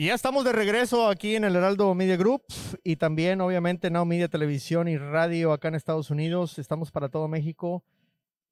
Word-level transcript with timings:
Y 0.00 0.06
ya 0.06 0.14
estamos 0.14 0.46
de 0.46 0.52
regreso 0.52 1.10
aquí 1.10 1.36
en 1.36 1.44
el 1.44 1.54
Heraldo 1.54 1.94
Media 1.94 2.16
Group 2.16 2.44
y 2.82 2.96
también 2.96 3.42
obviamente 3.42 3.90
Now 3.90 4.06
Media 4.06 4.28
Televisión 4.28 4.88
y 4.88 4.96
Radio 4.96 5.52
acá 5.52 5.68
en 5.68 5.74
Estados 5.74 6.08
Unidos. 6.10 6.58
Estamos 6.58 6.90
para 6.90 7.10
todo 7.10 7.28
México, 7.28 7.84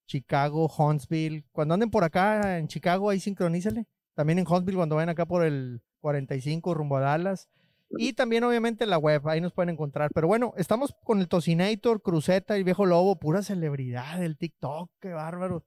Chicago, 0.06 0.70
Huntsville. 0.76 1.46
Cuando 1.50 1.72
anden 1.72 1.90
por 1.90 2.04
acá 2.04 2.58
en 2.58 2.68
Chicago, 2.68 3.08
ahí 3.08 3.18
sincronízale. 3.18 3.86
También 4.12 4.38
en 4.38 4.46
Huntsville 4.46 4.76
cuando 4.76 4.96
vayan 4.96 5.08
acá 5.08 5.24
por 5.24 5.42
el 5.42 5.80
45 6.00 6.74
rumbo 6.74 6.98
a 6.98 7.00
Dallas. 7.00 7.48
Y 7.92 8.12
también 8.12 8.44
obviamente 8.44 8.84
la 8.84 8.98
web, 8.98 9.26
ahí 9.26 9.40
nos 9.40 9.54
pueden 9.54 9.70
encontrar. 9.70 10.10
Pero 10.14 10.26
bueno, 10.26 10.52
estamos 10.58 10.94
con 11.02 11.18
el 11.18 11.28
Tocinator, 11.28 12.02
Cruzeta 12.02 12.58
y 12.58 12.62
Viejo 12.62 12.84
Lobo, 12.84 13.18
pura 13.18 13.40
celebridad 13.40 14.18
del 14.18 14.36
TikTok, 14.36 14.90
qué 15.00 15.14
bárbaro. 15.14 15.64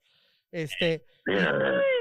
Este, 0.52 1.04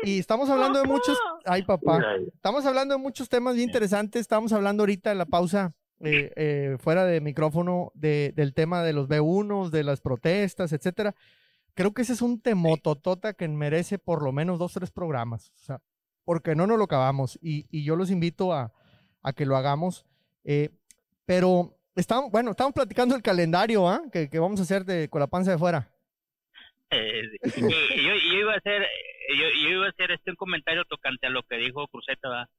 y, 0.03 0.19
estamos 0.19 0.49
hablando 0.49 0.79
de 0.79 0.87
muchos, 0.87 1.17
ay 1.45 1.63
papá, 1.63 2.01
estamos 2.33 2.65
hablando 2.65 2.95
de 2.95 3.01
muchos 3.01 3.29
temas 3.29 3.55
bien 3.55 3.69
interesantes. 3.69 4.21
Estamos 4.21 4.51
hablando 4.51 4.83
ahorita 4.83 5.11
en 5.11 5.17
la 5.17 5.25
pausa, 5.25 5.73
eh, 6.01 6.31
eh, 6.35 6.77
fuera 6.77 7.05
de 7.05 7.21
micrófono, 7.21 7.91
de, 7.95 8.33
del 8.35 8.53
tema 8.53 8.83
de 8.83 8.93
los 8.93 9.07
B1, 9.07 9.69
de 9.69 9.83
las 9.83 10.01
protestas, 10.01 10.73
etcétera. 10.73 11.15
Creo 11.73 11.93
que 11.93 12.01
ese 12.01 12.11
es 12.11 12.21
un 12.21 12.41
temototota 12.41 13.33
que 13.33 13.47
merece 13.47 13.97
por 13.97 14.21
lo 14.21 14.33
menos 14.33 14.59
dos, 14.59 14.73
tres 14.73 14.91
programas. 14.91 15.53
O 15.55 15.59
sea, 15.59 15.81
porque 16.25 16.53
no 16.53 16.67
nos 16.67 16.77
lo 16.77 16.83
acabamos. 16.83 17.39
Y, 17.41 17.65
y 17.69 17.85
yo 17.85 17.95
los 17.95 18.11
invito 18.11 18.53
a, 18.53 18.73
a 19.23 19.33
que 19.33 19.45
lo 19.45 19.55
hagamos. 19.55 20.05
Eh, 20.43 20.69
pero 21.25 21.77
estamos, 21.95 22.31
bueno, 22.31 22.51
estamos 22.51 22.73
platicando 22.73 23.15
el 23.15 23.21
calendario, 23.21 23.87
¿ah? 23.87 24.01
Que, 24.11 24.29
que, 24.29 24.39
vamos 24.39 24.59
a 24.59 24.63
hacer 24.63 24.83
de, 24.83 25.09
con 25.09 25.21
la 25.21 25.27
panza 25.27 25.51
de 25.51 25.57
fuera. 25.57 25.89
Eh, 26.93 27.23
yo, 28.03 28.15
iba 28.37 28.53
a 28.53 28.57
hacer, 28.57 28.85
yo, 29.37 29.47
iba 29.69 29.85
a 29.85 29.89
hacer 29.89 30.11
este 30.11 30.31
un 30.31 30.35
comentario 30.35 30.83
tocante 30.83 31.27
a 31.27 31.29
lo 31.29 31.43
que 31.43 31.55
dijo 31.55 31.87
Cruzeta, 31.87 32.49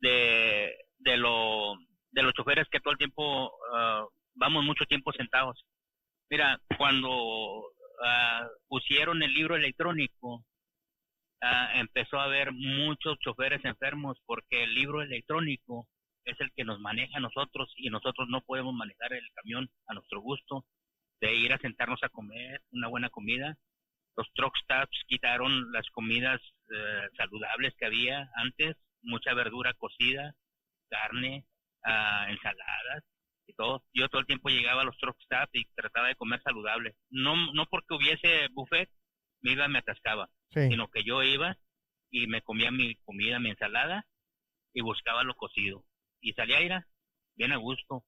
de, 0.00 0.74
de 0.98 1.16
lo, 1.18 1.74
de 2.10 2.22
los 2.22 2.32
choferes 2.32 2.66
que 2.70 2.80
todo 2.80 2.92
el 2.92 2.98
tiempo 2.98 3.48
uh, 3.48 4.08
vamos 4.34 4.64
mucho 4.64 4.86
tiempo 4.86 5.12
sentados. 5.12 5.62
Mira, 6.30 6.58
cuando 6.78 7.10
uh, 7.10 8.46
pusieron 8.66 9.22
el 9.22 9.32
libro 9.34 9.56
electrónico, 9.56 10.36
uh, 11.42 11.78
empezó 11.78 12.18
a 12.18 12.24
haber 12.24 12.52
muchos 12.52 13.18
choferes 13.18 13.62
enfermos 13.64 14.18
porque 14.24 14.62
el 14.64 14.74
libro 14.74 15.02
electrónico 15.02 15.86
es 16.24 16.40
el 16.40 16.50
que 16.52 16.64
nos 16.64 16.80
maneja 16.80 17.18
a 17.18 17.20
nosotros 17.20 17.72
y 17.76 17.90
nosotros 17.90 18.28
no 18.30 18.40
podemos 18.40 18.74
manejar 18.74 19.12
el 19.12 19.28
camión 19.34 19.68
a 19.86 19.94
nuestro 19.94 20.20
gusto 20.20 20.64
de 21.20 21.34
ir 21.34 21.52
a 21.52 21.58
sentarnos 21.58 22.02
a 22.02 22.08
comer 22.08 22.62
una 22.70 22.88
buena 22.88 23.10
comida. 23.10 23.56
Los 24.16 24.32
truck 24.34 24.54
stops 24.62 24.98
quitaron 25.06 25.72
las 25.72 25.88
comidas 25.90 26.40
eh, 26.70 27.08
saludables 27.16 27.74
que 27.78 27.86
había 27.86 28.30
antes, 28.34 28.76
mucha 29.02 29.34
verdura 29.34 29.74
cocida, 29.74 30.34
carne, 30.88 31.44
uh, 31.84 32.30
ensaladas 32.30 33.04
y 33.46 33.52
todo. 33.54 33.84
Yo 33.92 34.08
todo 34.08 34.20
el 34.20 34.26
tiempo 34.26 34.48
llegaba 34.48 34.82
a 34.82 34.84
los 34.84 34.96
truck 34.98 35.16
stops 35.22 35.50
y 35.54 35.64
trataba 35.74 36.08
de 36.08 36.16
comer 36.16 36.40
saludable. 36.42 36.96
No, 37.10 37.52
no 37.52 37.66
porque 37.66 37.94
hubiese 37.94 38.48
buffet, 38.52 38.90
me 39.42 39.52
iba, 39.52 39.68
me 39.68 39.78
atascaba, 39.78 40.28
sino 40.50 40.88
que 40.88 41.02
yo 41.04 41.22
iba 41.22 41.56
y 42.10 42.26
me 42.26 42.42
comía 42.42 42.70
mi 42.70 42.96
comida, 43.04 43.38
mi 43.38 43.50
ensalada 43.50 44.06
y 44.72 44.80
buscaba 44.80 45.22
lo 45.22 45.34
cocido 45.34 45.84
y 46.20 46.32
salía 46.32 46.58
a 46.58 46.62
ir 46.62 46.72
bien 47.36 47.52
a 47.52 47.56
gusto. 47.56 48.04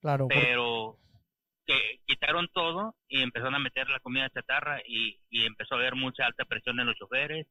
Claro. 0.00 0.28
Pero 0.28 0.98
que 1.68 2.00
quitaron 2.06 2.48
todo 2.54 2.96
y 3.08 3.20
empezaron 3.20 3.54
a 3.54 3.58
meter 3.58 3.90
la 3.90 4.00
comida 4.00 4.30
chatarra 4.30 4.80
y, 4.86 5.20
y 5.28 5.44
empezó 5.44 5.74
a 5.74 5.78
haber 5.78 5.94
mucha 5.94 6.24
alta 6.24 6.46
presión 6.46 6.80
en 6.80 6.86
los 6.86 6.96
choferes. 6.96 7.46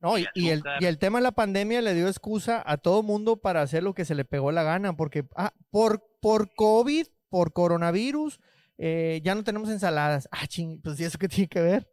No, 0.00 0.16
y, 0.16 0.26
y, 0.32 0.48
el, 0.48 0.62
y 0.80 0.86
el 0.86 0.98
tema 0.98 1.18
de 1.18 1.24
la 1.24 1.32
pandemia 1.32 1.82
le 1.82 1.92
dio 1.92 2.06
excusa 2.06 2.62
a 2.64 2.78
todo 2.78 3.02
mundo 3.02 3.36
para 3.36 3.60
hacer 3.60 3.82
lo 3.82 3.92
que 3.92 4.06
se 4.06 4.14
le 4.14 4.24
pegó 4.24 4.52
la 4.52 4.62
gana, 4.62 4.96
porque 4.96 5.24
ah, 5.36 5.52
por, 5.70 6.02
por 6.22 6.54
COVID, 6.54 7.06
por 7.28 7.52
coronavirus, 7.52 8.40
eh, 8.78 9.20
ya 9.22 9.34
no 9.34 9.44
tenemos 9.44 9.68
ensaladas. 9.68 10.30
Ah, 10.32 10.46
ching, 10.46 10.80
pues 10.80 10.98
¿y 10.98 11.04
eso 11.04 11.18
qué 11.18 11.28
tiene 11.28 11.48
que 11.48 11.60
ver? 11.60 11.90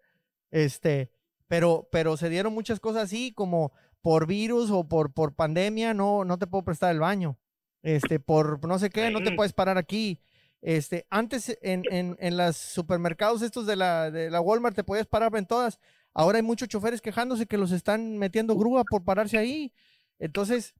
Este, 0.51 1.11
pero, 1.47 1.89
pero 1.91 2.15
se 2.15 2.29
dieron 2.29 2.53
muchas 2.53 2.79
cosas 2.79 3.03
así, 3.03 3.33
como 3.33 3.73
por 4.01 4.27
virus 4.27 4.71
o 4.71 4.87
por, 4.87 5.13
por 5.13 5.35
pandemia, 5.35 5.93
no, 5.93 6.23
no 6.23 6.37
te 6.37 6.47
puedo 6.47 6.63
prestar 6.63 6.91
el 6.91 7.01
baño. 7.01 7.37
Este, 7.81 8.19
por 8.21 8.65
no 8.65 8.79
sé 8.79 8.89
qué, 8.89 9.11
no 9.11 9.21
te 9.21 9.33
puedes 9.33 9.51
parar 9.51 9.77
aquí. 9.77 10.21
Este, 10.65 11.05
antes 11.11 11.59
en, 11.61 11.83
en, 11.91 12.17
en 12.19 12.37
los 12.37 12.57
supermercados 12.57 13.43
estos 13.43 13.67
de 13.67 13.75
la, 13.75 14.09
de 14.09 14.31
la 14.31 14.41
Walmart 14.41 14.75
te 14.75 14.83
podías 14.83 15.05
parar 15.05 15.35
en 15.35 15.45
todas. 15.45 15.79
Ahora 16.11 16.37
hay 16.37 16.41
muchos 16.41 16.67
choferes 16.67 17.01
quejándose 17.01 17.45
que 17.45 17.59
los 17.59 17.71
están 17.71 18.17
metiendo 18.17 18.55
grúa 18.55 18.83
por 18.83 19.03
pararse 19.03 19.37
ahí. 19.37 19.71
Entonces, 20.17 20.73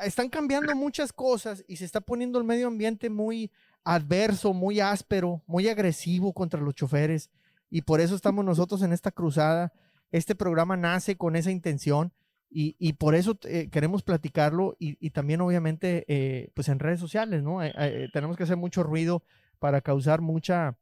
están 0.00 0.28
cambiando 0.28 0.74
muchas 0.74 1.12
cosas 1.12 1.64
y 1.68 1.76
se 1.76 1.84
está 1.84 2.00
poniendo 2.00 2.40
el 2.40 2.44
medio 2.44 2.66
ambiente 2.66 3.08
muy 3.08 3.52
adverso, 3.84 4.52
muy 4.52 4.80
áspero, 4.80 5.40
muy 5.46 5.68
agresivo 5.68 6.32
contra 6.32 6.60
los 6.60 6.74
choferes. 6.74 7.30
Y 7.70 7.82
por 7.82 8.00
eso 8.00 8.16
estamos 8.16 8.44
nosotros 8.44 8.82
en 8.82 8.92
esta 8.92 9.12
cruzada. 9.12 9.72
Este 10.10 10.34
programa 10.34 10.76
nace 10.76 11.14
con 11.16 11.36
esa 11.36 11.52
intención 11.52 12.12
y, 12.48 12.76
y 12.78 12.94
por 12.94 13.14
eso 13.14 13.38
eh, 13.44 13.68
queremos 13.70 14.02
platicarlo 14.02 14.76
y, 14.78 14.96
y 15.04 15.10
también 15.10 15.40
obviamente 15.40 16.04
eh, 16.08 16.50
pues 16.54 16.68
en 16.68 16.78
redes 16.78 17.00
sociales, 17.00 17.42
¿no? 17.42 17.62
Eh, 17.62 18.08
tenemos 18.12 18.36
que 18.36 18.44
hacer 18.44 18.56
mucho 18.56 18.82
ruido 18.82 19.22
para 19.58 19.80
causar 19.80 20.20
mucha 20.20 20.76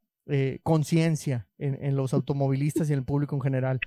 conciencia 0.62 1.46
en, 1.58 1.84
en, 1.84 1.96
los 1.96 2.14
automovilistas 2.14 2.88
y 2.88 2.94
en 2.94 3.00
el 3.00 3.04
público 3.04 3.36
en 3.36 3.42
general. 3.42 3.80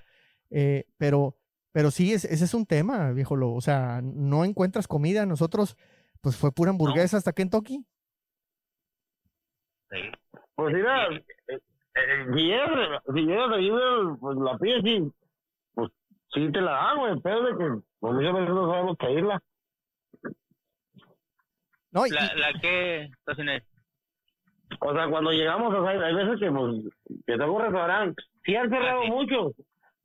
pero, 0.97 1.35
pero 1.71 1.91
sí, 1.91 2.13
ese 2.13 2.31
es 2.31 2.53
un 2.53 2.65
tema, 2.65 3.11
viejo. 3.11 3.35
Lo, 3.35 3.53
o 3.53 3.61
sea, 3.61 4.01
no 4.03 4.45
encuentras 4.45 4.87
comida. 4.87 5.25
Nosotros, 5.25 5.77
pues 6.21 6.35
fue 6.35 6.51
pura 6.51 6.71
hamburguesa 6.71 7.17
hasta 7.17 7.33
Kentucky. 7.33 7.83
Sí. 9.89 9.97
Pues 10.55 10.75
mira, 10.75 11.07
si 12.33 12.41
llegas 12.41 12.69
pues 14.19 14.37
la 14.37 14.57
pides 14.57 14.85
y 14.85 15.11
Sí, 16.37 16.51
te 16.51 16.61
la 16.61 16.71
da, 16.71 16.93
güey, 16.93 17.19
pero 17.21 17.41
de 17.41 17.57
que 17.57 17.81
pues 17.99 18.13
muchas 18.13 18.33
veces 18.33 18.49
no 18.49 18.71
sabemos 18.71 18.97
pedirla. 18.97 19.41
No, 21.91 22.05
y... 22.05 22.11
La, 22.11 22.31
la 22.35 22.59
que, 22.59 23.09
o 24.79 24.93
sea, 24.93 25.09
cuando 25.09 25.31
llegamos, 25.31 25.73
o 25.73 25.83
sea, 25.83 26.05
hay 26.05 26.13
veces 26.13 26.39
que, 26.39 26.51
pues, 26.51 26.83
que 27.25 27.37
tengo 27.37 27.53
un 27.53 27.61
restaurante, 27.61 28.21
sí 28.45 28.55
han 28.55 28.69
cerrado 28.69 29.01
ah, 29.01 29.07
muchos. 29.07 29.53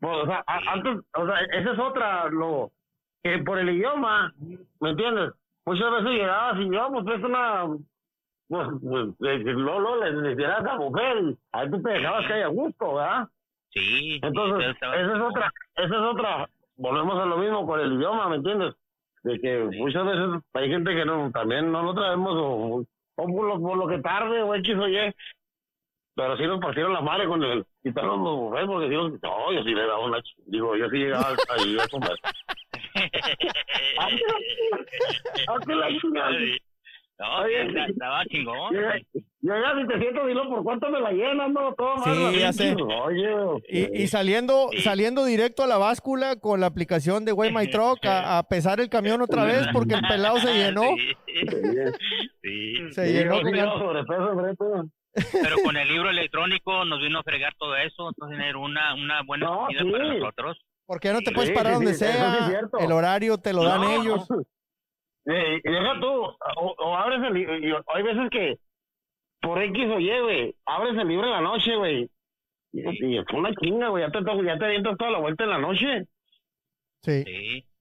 Pues, 0.00 0.16
o 0.22 0.26
sea, 0.26 0.42
antes, 0.46 1.04
o 1.14 1.26
sea, 1.26 1.40
esa 1.52 1.72
es 1.72 1.78
otra, 1.78 2.28
lo, 2.30 2.70
que 3.22 3.38
por 3.40 3.58
el 3.58 3.68
idioma, 3.68 4.32
¿me 4.80 4.90
entiendes? 4.90 5.32
Muchas 5.66 5.90
veces 5.90 6.10
llegabas 6.12 6.58
y 6.60 6.62
íbamos, 6.62 7.04
pues, 7.04 7.22
una, 7.22 7.66
pues, 8.48 8.68
pues, 8.80 9.44
no, 9.44 9.80
no, 9.80 9.96
le 9.96 10.30
decías 10.30 10.64
a 10.64 10.76
mujer, 10.78 11.18
y 11.18 11.38
ahí 11.52 11.70
tú 11.70 11.82
te 11.82 11.90
dejabas 11.90 12.26
que 12.26 12.32
haya 12.32 12.46
gusto, 12.46 12.94
¿verdad? 12.94 13.28
Sí. 13.72 14.20
Entonces, 14.22 14.76
esa 14.80 14.96
es 14.96 15.20
otra, 15.20 15.52
esa 15.76 15.86
es 15.86 15.92
otra, 15.92 16.48
volvemos 16.76 17.18
a 17.18 17.26
lo 17.26 17.38
mismo 17.38 17.66
con 17.66 17.80
el 17.80 17.94
idioma, 17.94 18.28
¿me 18.28 18.36
entiendes? 18.36 18.74
De 19.22 19.40
que 19.40 19.58
muchas 19.78 20.04
veces 20.04 20.42
hay 20.52 20.68
gente 20.68 20.94
que 20.94 21.04
no, 21.04 21.30
también 21.30 21.70
no 21.70 21.82
lo 21.82 21.94
traemos 21.94 22.32
o, 22.34 22.84
o 23.16 23.26
por, 23.26 23.46
lo, 23.46 23.60
por 23.60 23.78
lo 23.78 23.86
que 23.86 23.98
tarde 23.98 24.42
o 24.42 24.54
X 24.56 24.76
o 24.76 24.88
Y, 24.88 25.14
pero 26.14 26.36
sí 26.36 26.46
nos 26.46 26.60
partieron 26.60 26.92
la 26.92 27.00
madre 27.00 27.26
con 27.26 27.42
el 27.42 27.64
quitaron 27.82 28.22
los 28.22 28.36
mujeres 28.36 28.66
porque 28.66 28.88
digo, 28.88 29.08
no, 29.08 29.52
yo 29.52 29.62
sí 29.62 29.74
le 29.74 29.86
daba 29.86 30.04
una, 30.04 30.22
digo, 30.46 30.76
yo 30.76 30.88
sí 30.90 30.98
llegaba 30.98 31.34
ahí 31.48 31.78
a 31.78 31.88
comer. 31.88 32.16
No, 37.22 37.46
estaba 37.86 38.24
chingón. 38.26 38.74
Yo 38.74 39.54
ya 39.54 39.80
si 39.80 39.86
te 39.88 39.98
siento, 39.98 40.26
dilo 40.26 40.48
por 40.48 40.62
cuánto 40.62 40.88
me 40.90 41.00
la 41.00 41.12
llenan, 41.12 41.52
¿no? 41.52 41.74
Todo 41.74 41.96
sí, 42.04 42.38
ya 42.38 42.52
sé. 42.52 42.74
Oye. 42.74 43.62
Y, 43.68 44.02
y 44.02 44.06
saliendo, 44.08 44.70
saliendo 44.82 45.24
directo 45.24 45.62
a 45.62 45.66
la 45.66 45.78
báscula 45.78 46.36
con 46.36 46.60
la 46.60 46.66
aplicación 46.66 47.24
de 47.24 47.32
Way 47.32 47.52
My 47.52 47.70
Truck 47.70 47.98
a, 48.04 48.42
pesar 48.48 48.80
el 48.80 48.88
camión 48.88 49.20
otra 49.20 49.44
vez 49.44 49.66
porque 49.72 49.94
el 49.94 50.02
pelado 50.02 50.38
se 50.38 50.52
llenó. 50.52 50.82
Sí. 52.42 52.90
Se 52.90 53.12
llenó. 53.12 53.40
Pero 55.32 55.56
con 55.64 55.76
el 55.76 55.88
libro 55.88 56.10
electrónico 56.10 56.84
nos 56.84 57.00
vino 57.00 57.20
a 57.20 57.22
fregar 57.22 57.54
todo 57.58 57.76
eso, 57.76 58.08
entonces 58.08 58.38
tener 58.38 58.56
una, 58.56 58.94
una 58.94 59.22
buena 59.22 59.46
no, 59.46 59.66
comida 59.66 59.84
para 59.92 60.14
nosotros. 60.14 60.58
Porque 60.86 61.12
no 61.12 61.20
te 61.20 61.32
puedes 61.32 61.50
parar 61.52 61.74
donde 61.74 61.94
sea, 61.94 62.68
el 62.80 62.92
horario 62.92 63.38
te 63.38 63.52
lo 63.52 63.64
dan 63.64 63.84
ellos. 63.84 64.26
Eh, 65.26 65.60
y 65.62 65.70
deja 65.70 66.00
tú, 66.00 66.08
o, 66.08 66.74
o 66.78 66.96
abres 66.96 67.20
el 67.22 67.34
libro, 67.34 67.84
hay 67.94 68.02
veces 68.02 68.28
que 68.30 68.58
por 69.40 69.62
X 69.62 69.84
o 69.88 70.00
Y, 70.00 70.20
güey, 70.20 70.54
abres 70.64 70.96
el 70.96 71.08
libro 71.08 71.26
en 71.26 71.32
la 71.32 71.40
noche, 71.40 71.76
güey, 71.76 72.10
y, 72.72 73.18
es 73.18 73.24
una 73.32 73.54
chinga, 73.54 73.88
güey, 73.88 74.04
ya 74.04 74.10
te, 74.10 74.18
ya 74.44 74.58
te 74.58 74.64
avientas 74.64 74.96
toda 74.96 75.10
la 75.10 75.18
vuelta 75.18 75.44
en 75.44 75.50
la 75.50 75.58
noche. 75.58 76.06
Sí. 77.02 77.24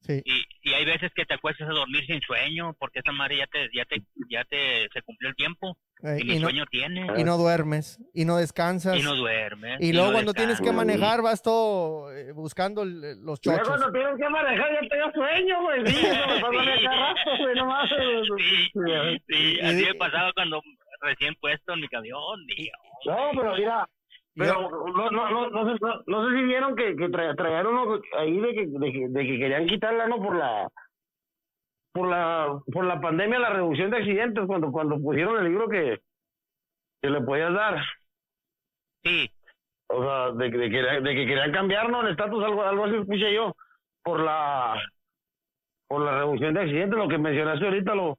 Sí. 0.02 0.22
Y, 0.26 0.70
y 0.70 0.74
hay 0.74 0.84
veces 0.84 1.12
que 1.14 1.26
te 1.26 1.36
acuestas 1.36 1.70
a 1.70 1.74
dormir 1.74 2.04
sin 2.06 2.20
sueño 2.22 2.76
porque 2.80 3.00
esa 3.00 3.12
madre 3.12 3.38
ya 3.38 3.48
te, 3.48 3.70
ya 3.72 3.86
te, 3.86 4.02
ya 4.30 4.44
te, 4.46 4.90
se 4.92 5.02
cumplió 5.04 5.30
el 5.30 5.36
tiempo. 5.36 5.78
Eh, 6.04 6.20
y, 6.24 6.40
sueño 6.40 6.66
tiene. 6.72 7.08
Y 7.18 7.24
no 7.24 7.38
duermes, 7.38 8.00
y 8.14 8.26
no 8.26 8.38
descansas. 8.38 8.98
Y 8.98 9.04
no 9.04 9.16
duermes. 9.16 9.80
Y, 9.80 9.94
luego 9.94 10.12
cuando 10.12 10.34
tienes 10.34 10.60
que 10.60 10.72
manejar 10.72 11.22
vas 11.22 11.42
todo 11.44 12.12
eh, 12.12 12.32
buscando 12.32 12.84
los 12.86 13.40
chochos. 13.40 13.68
Luego 13.68 13.78
cuando 13.78 13.92
tienes 13.92 14.18
que 14.18 14.30
manejar 14.30 14.72
ya 14.74 14.90
te 14.90 15.14
sueño, 15.14 15.62
güey. 15.62 15.88
Sí, 15.88 16.06
eso 16.06 16.28
me 16.28 16.42
pasa 16.42 16.92
rato, 16.96 17.44
güey, 17.44 17.56
nomás. 17.56 17.90
Sí, 17.90 19.22
sí, 19.28 19.60
así 19.62 19.86
me 19.86 19.96
pasaba 19.96 20.32
cuando 20.34 20.62
recién 21.02 21.36
puesto 21.40 21.74
en 21.74 21.82
mi 21.82 21.88
camión. 21.88 22.20
No, 23.06 23.30
pero 23.36 23.56
mira, 23.56 23.88
pero 24.36 24.70
no, 24.70 25.12
no, 25.12 25.30
no, 25.30 25.50
no, 25.50 25.74
sé, 25.74 25.80
no, 26.08 26.30
sé 26.30 26.38
si 26.38 26.44
vieron 26.44 26.76
que, 26.76 26.96
que 26.96 27.10
trajeron 27.10 28.02
ahí 28.18 28.40
de 28.40 28.54
que, 28.54 28.66
de 28.68 28.92
que, 28.92 29.08
de 29.10 29.24
que 29.24 29.40
querían 29.40 29.68
quitarla, 29.68 30.08
¿no? 30.08 30.18
Por 30.18 30.36
la 30.36 30.68
por 31.94 32.10
la 32.10 32.62
por 32.72 32.86
la 32.86 33.00
pandemia 33.02 33.40
la 33.40 33.50
reducción 33.50 33.92
de 33.92 33.98
accidentes 33.98 34.46
cuando 34.48 34.72
cuando 34.72 35.00
pusieron 35.00 35.38
el 35.38 35.52
libro 35.52 35.68
que, 35.68 36.00
que 37.02 37.10
le 37.10 37.22
podías 37.22 37.54
dar. 37.54 37.84
Sí. 39.04 39.30
O 39.88 40.04
sea 40.04 40.32
de, 40.32 40.50
de, 40.50 40.70
que, 40.70 40.82
de 40.82 41.16
que 41.16 41.26
querían 41.26 41.52
cambiarnos 41.52 42.06
el 42.06 42.12
estatus 42.12 42.44
algo 42.44 42.64
algo 42.64 42.86
así 42.86 42.96
escuché 42.96 43.34
yo 43.34 43.56
por 44.04 44.22
la 44.22 44.82
por 45.88 46.02
la 46.02 46.20
reducción 46.20 46.54
de 46.54 46.62
accidentes 46.62 46.98
lo 46.98 47.10
que 47.10 47.18
mencionaste 47.18 47.66
ahorita 47.66 47.96
lo 47.96 48.18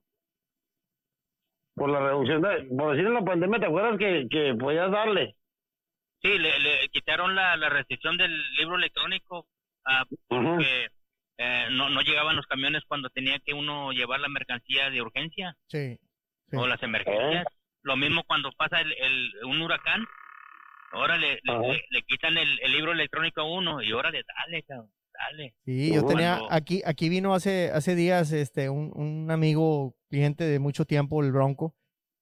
por 1.75 1.89
la 1.89 2.01
reducción 2.01 2.43
de 2.43 2.69
por 2.77 2.93
decir 2.93 3.07
en 3.07 3.15
la 3.15 3.25
pandemia 3.25 3.61
te 3.61 3.67
acuerdas 3.67 3.99
que 3.99 4.27
que 4.31 4.55
podías 4.55 4.91
darle 4.91 5.35
sí 6.21 6.39
le, 6.39 6.59
le 6.59 6.89
quitaron 6.91 7.35
la, 7.35 7.57
la 7.57 7.71
restricción 7.71 8.19
del 8.19 8.31
libro 8.57 8.77
electrónico 8.77 9.47
ah, 9.87 10.05
porque 10.29 10.89
eh, 11.43 11.67
no, 11.73 11.91
no 11.91 12.03
llegaban 12.03 12.37
los 12.37 12.47
camiones 12.47 12.85
cuando 12.87 13.11
tenía 13.11 13.41
que 13.41 13.53
uno 13.53 13.91
llevar 13.91 14.21
la 14.21 14.29
mercancía 14.29 14.91
de 14.91 15.03
urgencia 15.03 15.57
sí, 15.67 15.99
o 16.53 16.69
las 16.69 16.81
emergencias. 16.85 17.47
Lo 17.83 17.97
mismo 17.97 18.23
cuando 18.29 18.53
pasa 18.53 18.81
el, 18.81 18.93
el, 18.93 19.45
un 19.45 19.61
huracán, 19.61 20.05
ahora 20.93 21.17
le, 21.17 21.41
le, 21.91 22.03
quitan 22.03 22.39
el, 22.39 22.61
el, 22.63 22.73
libro 22.73 22.93
electrónico 22.93 23.41
a 23.41 23.45
uno 23.45 23.83
y 23.83 23.91
ahora 23.91 24.13
le 24.13 24.23
dale, 24.23 24.65
dale. 24.69 25.55
Sí, 25.65 25.93
yo 25.93 26.07
tenía, 26.07 26.39
aquí, 26.49 26.81
aquí 26.87 27.09
vino 27.09 27.35
hace, 27.35 27.73
hace 27.73 27.97
días 27.97 28.31
este, 28.31 28.69
un, 28.69 28.93
un 28.95 29.29
amigo, 29.33 29.97
cliente 30.11 30.45
de 30.45 30.61
mucho 30.61 30.85
tiempo, 30.85 31.25
el 31.25 31.33
Bronco, 31.33 31.75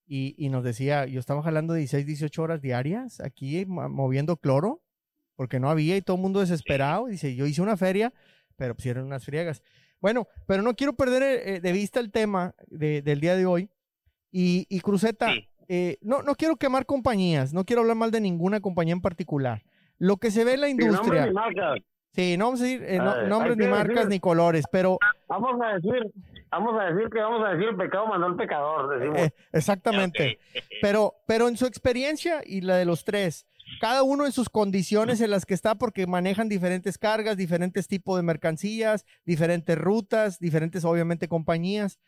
y, 0.06 0.34
y, 0.38 0.48
nos 0.48 0.64
decía, 0.64 1.04
yo 1.04 1.20
estaba 1.20 1.42
jalando 1.42 1.74
16, 1.74 2.06
18 2.06 2.42
horas 2.42 2.62
diarias 2.62 3.20
aquí 3.20 3.66
moviendo 3.66 4.38
cloro, 4.38 4.82
porque 5.36 5.60
no 5.60 5.68
había 5.68 5.96
y 5.98 6.02
todo 6.02 6.16
el 6.16 6.22
mundo 6.22 6.40
desesperado. 6.40 7.06
Dice, 7.06 7.34
yo 7.34 7.46
hice 7.46 7.60
una 7.60 7.76
feria 7.76 8.14
pero 8.60 8.74
pusieron 8.74 9.06
unas 9.06 9.24
friegas. 9.24 9.62
Bueno, 10.02 10.28
pero 10.46 10.60
no 10.60 10.74
quiero 10.74 10.92
perder 10.92 11.22
eh, 11.22 11.60
de 11.60 11.72
vista 11.72 11.98
el 11.98 12.12
tema 12.12 12.54
del 12.68 13.18
día 13.18 13.34
de 13.34 13.46
hoy. 13.46 13.70
Y, 14.30 14.66
y 14.68 14.80
Cruzeta, 14.80 15.30
eh, 15.66 15.96
no, 16.02 16.20
no 16.20 16.34
quiero 16.34 16.56
quemar 16.56 16.84
compañías, 16.84 17.54
no 17.54 17.64
quiero 17.64 17.80
hablar 17.80 17.96
mal 17.96 18.10
de 18.10 18.20
ninguna 18.20 18.60
compañía 18.60 18.92
en 18.92 19.00
particular. 19.00 19.62
Lo 19.96 20.18
que 20.18 20.30
se 20.30 20.44
ve 20.44 20.54
en 20.54 20.60
la 20.60 20.68
industria. 20.68 21.32
Sí, 22.12 22.36
no 22.36 22.44
vamos 22.46 22.60
a 22.60 22.64
decir 22.64 22.84
eh, 22.84 22.98
nombres 22.98 23.56
ni 23.56 23.66
marcas 23.66 24.08
ni 24.08 24.20
colores, 24.20 24.66
pero. 24.70 24.98
Vamos 25.26 25.58
a 25.62 25.76
decir, 25.76 26.12
vamos 26.50 26.78
a 26.78 26.84
decir 26.92 27.08
que 27.08 27.18
vamos 27.18 27.46
a 27.46 27.52
decir 27.52 27.68
el 27.68 27.76
pecado 27.76 28.06
mandó 28.08 28.26
al 28.26 28.36
pecador. 28.36 29.32
exactamente. 29.52 30.38
Pero, 30.82 31.14
pero 31.26 31.48
en 31.48 31.56
su 31.56 31.64
experiencia 31.64 32.42
y 32.44 32.60
la 32.60 32.76
de 32.76 32.84
los 32.84 33.06
tres, 33.06 33.46
cada 33.78 34.02
uno 34.02 34.26
en 34.26 34.32
sus 34.32 34.48
condiciones 34.48 35.20
en 35.20 35.30
las 35.30 35.46
que 35.46 35.54
está 35.54 35.76
porque 35.76 36.06
manejan 36.06 36.48
diferentes 36.48 36.98
cargas, 36.98 37.36
diferentes 37.36 37.86
tipos 37.86 38.16
de 38.16 38.22
mercancías, 38.22 39.04
diferentes 39.24 39.76
rutas, 39.78 40.38
diferentes 40.38 40.84
obviamente 40.84 41.28
compañías. 41.28 41.98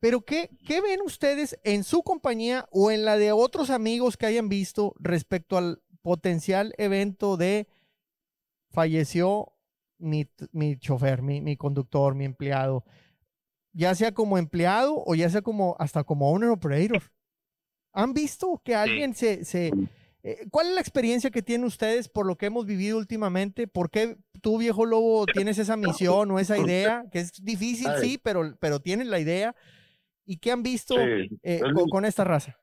Pero 0.00 0.22
¿qué, 0.22 0.50
¿qué 0.66 0.80
ven 0.80 1.00
ustedes 1.02 1.58
en 1.64 1.82
su 1.82 2.02
compañía 2.02 2.68
o 2.70 2.90
en 2.90 3.04
la 3.04 3.16
de 3.16 3.32
otros 3.32 3.70
amigos 3.70 4.16
que 4.16 4.26
hayan 4.26 4.48
visto 4.48 4.94
respecto 4.98 5.56
al 5.56 5.82
potencial 6.02 6.74
evento 6.76 7.36
de 7.36 7.68
falleció 8.70 9.52
mi, 9.98 10.28
mi 10.52 10.76
chofer, 10.76 11.22
mi, 11.22 11.40
mi 11.40 11.56
conductor, 11.56 12.14
mi 12.14 12.24
empleado? 12.24 12.84
Ya 13.72 13.94
sea 13.94 14.12
como 14.12 14.38
empleado 14.38 15.02
o 15.06 15.14
ya 15.14 15.30
sea 15.30 15.42
como 15.42 15.74
hasta 15.78 16.04
como 16.04 16.30
owner 16.30 16.50
operator. 16.50 17.13
¿Han 17.94 18.12
visto 18.12 18.60
que 18.64 18.74
alguien 18.74 19.14
se... 19.14 19.44
se 19.44 19.72
eh, 20.26 20.46
¿Cuál 20.50 20.68
es 20.68 20.74
la 20.74 20.80
experiencia 20.80 21.30
que 21.30 21.42
tienen 21.42 21.66
ustedes 21.66 22.08
por 22.08 22.26
lo 22.26 22.36
que 22.36 22.46
hemos 22.46 22.64
vivido 22.66 22.96
últimamente? 22.96 23.68
¿Por 23.68 23.90
qué 23.90 24.16
tú, 24.40 24.58
viejo 24.58 24.86
lobo, 24.86 25.26
tienes 25.26 25.58
esa 25.58 25.76
misión 25.76 26.30
o 26.30 26.38
esa 26.38 26.56
idea? 26.56 27.04
Que 27.12 27.18
es 27.18 27.44
difícil, 27.44 27.90
sí, 28.00 28.18
pero, 28.22 28.54
pero 28.58 28.80
tienes 28.80 29.06
la 29.06 29.20
idea. 29.20 29.54
¿Y 30.24 30.38
qué 30.38 30.50
han 30.50 30.62
visto 30.62 30.94
eh, 30.98 31.60
con, 31.90 32.06
esta 32.06 32.24
raza? 32.24 32.58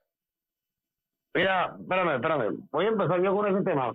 Mira, 1.35 1.75
espérame, 1.79 2.15
espérame. 2.15 2.67
Voy 2.71 2.85
a 2.85 2.89
empezar 2.89 3.21
yo 3.21 3.35
con 3.35 3.55
ese 3.55 3.63
tema. 3.63 3.91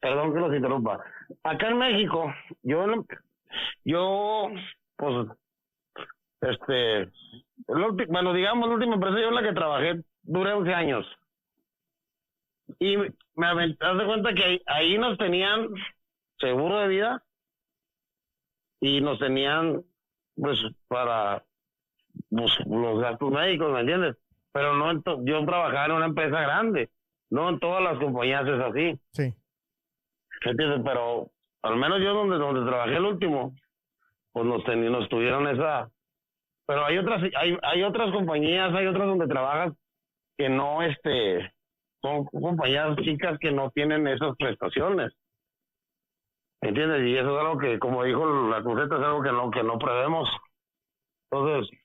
Perdón 0.00 0.34
que 0.34 0.40
los 0.40 0.54
interrumpa. 0.54 1.02
Acá 1.42 1.68
en 1.70 1.78
México, 1.78 2.32
yo, 2.62 2.84
yo, 3.84 4.50
pues, 4.96 5.28
este, 6.42 7.10
bueno, 7.66 8.34
digamos, 8.34 8.68
la 8.68 8.74
última 8.74 8.94
empresa 8.94 9.18
yo 9.18 9.28
en 9.28 9.34
la 9.34 9.42
que 9.42 9.54
trabajé 9.54 10.02
duré 10.28 10.52
11 10.52 10.74
años. 10.74 11.06
Y 12.78 12.96
me 12.96 13.66
de 13.66 14.06
cuenta 14.06 14.34
que 14.34 14.60
ahí, 14.66 14.98
nos 14.98 15.16
tenían 15.16 15.68
seguro 16.38 16.78
de 16.80 16.88
vida 16.88 17.22
y 18.80 19.00
nos 19.00 19.18
tenían, 19.18 19.82
pues, 20.36 20.58
para 20.86 21.44
pues, 22.28 22.52
los 22.66 23.00
gastos 23.00 23.30
médicos, 23.30 23.72
¿me 23.72 23.80
entiendes? 23.80 24.16
Pero 24.52 24.74
no, 24.74 24.92
yo 25.24 25.44
trabajaba 25.46 25.86
en 25.86 25.92
una 25.92 26.06
empresa 26.06 26.40
grande, 26.40 26.90
no 27.30 27.48
en 27.48 27.58
todas 27.58 27.82
las 27.82 27.98
compañías 27.98 28.46
es 28.46 28.60
así. 28.60 29.00
Sí. 29.12 29.34
¿Entiendes? 30.44 30.82
Pero 30.84 31.30
al 31.62 31.76
menos 31.76 32.00
yo 32.00 32.12
donde, 32.12 32.36
donde 32.36 32.68
trabajé 32.70 32.96
el 32.96 33.04
último, 33.04 33.54
pues 34.32 34.46
nos, 34.46 34.62
nos 34.66 35.08
tuvieron 35.08 35.48
esa... 35.48 35.90
Pero 36.66 36.84
hay 36.84 36.98
otras, 36.98 37.22
hay, 37.34 37.56
hay 37.62 37.82
otras 37.82 38.12
compañías, 38.12 38.74
hay 38.74 38.86
otras 38.86 39.06
donde 39.06 39.26
trabajas 39.26 39.72
que 40.38 40.48
no, 40.48 40.82
este, 40.82 41.52
son 42.00 42.24
compañías 42.26 42.96
chicas 42.98 43.36
que 43.40 43.50
no 43.50 43.70
tienen 43.70 44.06
esas 44.06 44.36
prestaciones. 44.38 45.12
¿Entiendes? 46.62 47.06
Y 47.06 47.16
eso 47.16 47.34
es 47.34 47.40
algo 47.44 47.58
que, 47.58 47.78
como 47.78 48.04
dijo 48.04 48.24
la 48.48 48.62
cruceta, 48.62 48.96
es 48.96 49.02
algo 49.02 49.22
que 49.22 49.32
no, 49.32 49.50
que 49.50 49.62
no 49.62 49.78
prevemos. 49.78 50.28
Entonces, 51.30 51.78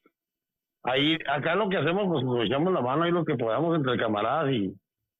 ahí, 0.83 1.17
acá 1.27 1.55
lo 1.55 1.69
que 1.69 1.77
hacemos, 1.77 2.07
pues 2.11 2.23
nos 2.23 2.45
echamos 2.45 2.73
la 2.73 2.81
mano 2.81 3.03
ahí 3.03 3.11
lo 3.11 3.25
que 3.25 3.35
podamos 3.35 3.75
entre 3.75 3.97
camaradas 3.97 4.51
y 4.51 4.73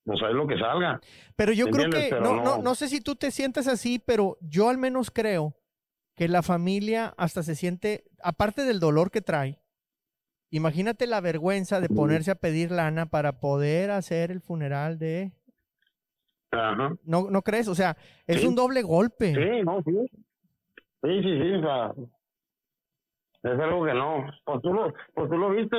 pues 0.06 0.22
ahí 0.24 0.34
lo 0.34 0.48
que 0.48 0.58
salga. 0.58 1.00
Pero 1.36 1.54
yo 1.54 1.68
creo 1.68 1.90
que, 1.90 2.12
no, 2.20 2.42
no, 2.42 2.58
no 2.60 2.76
sé 2.76 2.88
si 2.88 3.02
tú 3.02 3.16
te 3.16 3.32
sientes 3.32 3.68
así, 3.68 4.00
pero 4.00 4.38
yo 4.42 4.70
al 4.70 4.78
menos 4.78 5.12
creo 5.12 5.56
que 6.16 6.28
la 6.28 6.44
familia 6.44 7.14
hasta 7.18 7.42
se 7.44 7.56
siente, 7.56 8.06
aparte 8.22 8.64
del 8.64 8.80
dolor 8.80 9.12
que 9.12 9.22
trae, 9.22 9.63
Imagínate 10.54 11.08
la 11.08 11.20
vergüenza 11.20 11.82
de 11.82 11.90
ponerse 11.90 12.30
a 12.30 12.36
pedir 12.36 12.70
lana 12.70 13.08
para 13.08 13.40
poder 13.40 13.90
hacer 13.90 14.30
el 14.30 14.40
funeral 14.40 15.00
de... 15.00 15.32
Ajá. 16.52 16.96
¿No, 17.04 17.32
¿No 17.32 17.42
crees? 17.42 17.68
O 17.68 17.74
sea, 17.74 17.98
es 18.28 18.46
un 18.46 18.54
doble 18.54 18.84
golpe. 18.84 19.34
Sí, 19.34 19.64
no, 19.66 19.82
sí. 19.82 19.92
Sí, 21.02 21.24
sí, 21.24 21.42
sí. 21.42 21.54
O 21.56 21.62
sea, 21.62 21.92
es 23.52 23.60
algo 23.60 23.84
que 23.84 23.94
no. 23.96 24.28
Pues 24.46 24.62
tú 24.62 24.74
lo, 24.76 24.94
pues 25.16 25.28
tú 25.28 25.38
lo 25.38 25.50
viste, 25.50 25.76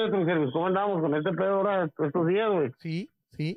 ¿cómo 0.52 0.66
andamos 0.66 1.00
con 1.00 1.14
este 1.14 1.30
pedo 1.30 1.54
ahora 1.54 1.84
estos 1.84 2.26
días, 2.26 2.50
güey? 2.50 2.72
Sí, 2.78 3.08
sí. 3.30 3.56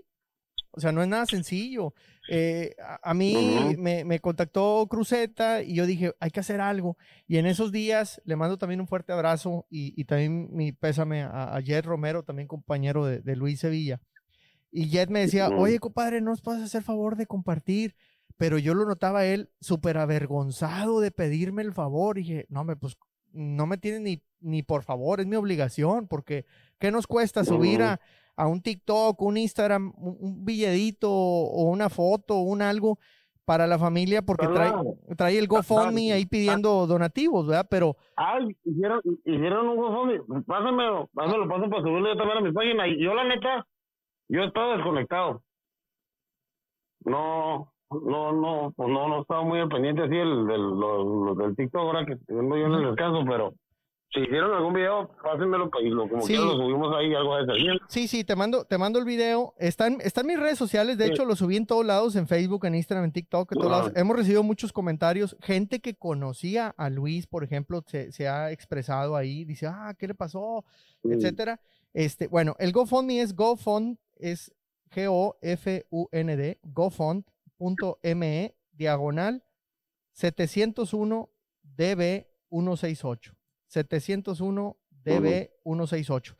O 0.77 0.79
sea, 0.79 0.91
no 0.91 1.01
es 1.01 1.07
nada 1.07 1.25
sencillo. 1.25 1.95
Eh, 2.29 2.75
a, 3.01 3.13
mí 3.15 3.75
me, 3.79 4.19
contactó 4.19 4.85
Cruzeta 4.87 5.63
y 5.63 5.73
yo 5.73 5.87
dije, 5.87 6.13
hay 6.19 6.29
que 6.29 6.39
hacer 6.39 6.61
algo. 6.61 6.97
Y 7.27 7.37
en 7.37 7.47
esos 7.47 7.71
días 7.71 8.21
le 8.25 8.35
mando 8.35 8.59
también 8.59 8.79
un 8.79 8.87
fuerte 8.87 9.11
abrazo 9.11 9.65
y, 9.71 10.03
también 10.05 10.49
mi 10.51 10.71
pésame 10.71 11.23
a, 11.23 11.55
a, 11.55 11.59
Jet 11.61 11.83
Romero, 11.83 12.23
también 12.23 12.47
compañero 12.47 13.05
de, 13.05 13.35
Luis 13.35 13.59
Sevilla. 13.59 13.99
Y 14.71 14.89
Jet 14.89 15.09
me 15.09 15.21
decía, 15.21 15.49
oye, 15.49 15.79
compadre, 15.79 16.21
¿no 16.21 16.29
nos 16.29 16.41
puedes 16.41 16.61
hacer 16.61 16.83
favor 16.83 17.15
de 17.15 17.25
compartir? 17.25 17.95
Pero 18.37 18.59
yo 18.59 18.75
lo 18.75 18.85
notaba 18.85 19.25
él 19.25 19.49
súper 19.59 19.97
avergonzado 19.97 20.99
de 20.99 21.09
pedirme 21.09 21.63
el 21.63 21.73
favor. 21.73 22.19
Y 22.19 22.21
dije, 22.21 22.45
no, 22.49 22.63
me, 22.63 22.75
pues 22.75 22.97
no 23.31 23.65
me 23.65 23.79
tiene 23.79 23.99
ni, 23.99 24.23
ni 24.41 24.61
por 24.61 24.83
favor, 24.83 25.21
es 25.21 25.25
mi 25.25 25.37
obligación, 25.37 26.07
porque 26.07 26.45
¿qué 26.77 26.91
nos 26.91 27.07
cuesta 27.07 27.43
subir 27.43 27.81
a, 27.81 27.99
a 28.37 28.47
un 28.47 28.61
TikTok, 28.61 29.19
un 29.21 29.37
Instagram, 29.37 29.91
un, 29.97 30.45
billetito 30.45 31.11
o 31.11 31.63
una 31.71 31.89
foto 31.89 32.37
un 32.37 32.61
algo 32.61 32.99
para 33.45 33.65
la 33.65 33.79
familia 33.79 34.21
porque 34.21 34.47
trae, 34.47 34.71
trae 35.17 35.39
el 35.39 35.47
GoFundMe 35.47 36.11
ahí 36.11 36.25
pidiendo 36.25 36.85
donativos, 36.85 37.47
¿verdad? 37.47 37.65
Pero... 37.69 37.95
Ay, 38.15 38.55
hicieron, 38.63 39.01
hicieron 39.25 39.69
un 39.69 39.77
GoFundMe, 39.77 40.43
pásamelo, 40.45 41.09
pásamelo, 41.13 41.47
pásamelo 41.47 41.69
para 41.69 41.81
subirlo 41.81 42.09
yo 42.09 42.17
también 42.17 42.37
a 42.37 42.41
mi 42.41 42.51
página. 42.51 42.87
Y 42.87 43.03
yo 43.03 43.13
la 43.15 43.23
neta, 43.23 43.65
yo 44.27 44.43
estaba 44.43 44.75
desconectado. 44.75 45.41
No, 47.05 47.71
no, 47.89 48.33
no, 48.33 48.73
pues 48.75 48.89
no, 48.89 49.07
no 49.07 49.21
estaba 49.21 49.43
muy 49.43 49.65
pendiente 49.69 50.03
así 50.03 50.15
el, 50.15 50.45
del, 50.45 51.37
del 51.37 51.55
TikTok 51.55 51.81
ahora 51.81 52.05
que 52.05 52.17
tengo 52.27 52.57
yo 52.57 52.65
en 52.65 52.73
el 52.73 52.85
descanso, 52.87 53.23
pero 53.25 53.53
si 54.13 54.21
hicieron 54.21 54.53
algún 54.53 54.73
video, 54.73 55.09
pásenmelo 55.21 55.69
y 55.81 55.89
lo, 55.89 56.09
como 56.09 56.21
sí. 56.21 56.35
lo 56.35 56.55
subimos 56.55 56.95
ahí, 56.95 57.13
algo 57.13 57.35
de 57.35 57.53
eso. 57.53 57.85
Sí, 57.89 58.07
sí, 58.07 58.23
te 58.23 58.35
mando, 58.35 58.63
te 58.63 58.77
mando 58.77 58.99
el 58.99 59.05
video. 59.05 59.53
Están, 59.57 59.97
están 60.01 60.25
mis 60.25 60.39
redes 60.39 60.57
sociales, 60.57 60.97
de 60.97 61.07
hecho 61.07 61.25
lo 61.25 61.35
subí 61.35 61.57
en 61.57 61.65
todos 61.65 61.85
lados, 61.85 62.15
en 62.15 62.27
Facebook, 62.27 62.65
en 62.65 62.75
Instagram, 62.75 63.05
en 63.05 63.11
TikTok, 63.11 63.51
en 63.51 63.57
todos 63.57 63.71
lados. 63.71 63.91
Hemos 63.95 64.15
recibido 64.15 64.43
muchos 64.43 64.71
comentarios. 64.71 65.35
Gente 65.41 65.81
que 65.81 65.95
conocía 65.95 66.73
a 66.77 66.89
Luis, 66.89 67.27
por 67.27 67.43
ejemplo, 67.43 67.83
se, 67.85 68.11
se 68.11 68.27
ha 68.27 68.51
expresado 68.51 69.15
ahí, 69.15 69.43
dice, 69.43 69.67
ah, 69.67 69.93
¿qué 69.97 70.07
le 70.07 70.15
pasó? 70.15 70.63
Etcétera. 71.03 71.59
Este, 71.93 72.27
bueno, 72.27 72.55
el 72.59 72.71
GoFundMe 72.71 73.21
es 73.21 73.35
GoFund, 73.35 73.97
es 74.15 74.53
G-O-F-U-N-D, 74.91 76.59
gofund.me, 76.63 78.55
diagonal 78.71 79.43
701 80.13 81.29
DB 81.63 82.27
168. 82.49 83.36
701 83.67 84.77
DB 85.03 85.51
168. 85.63 86.35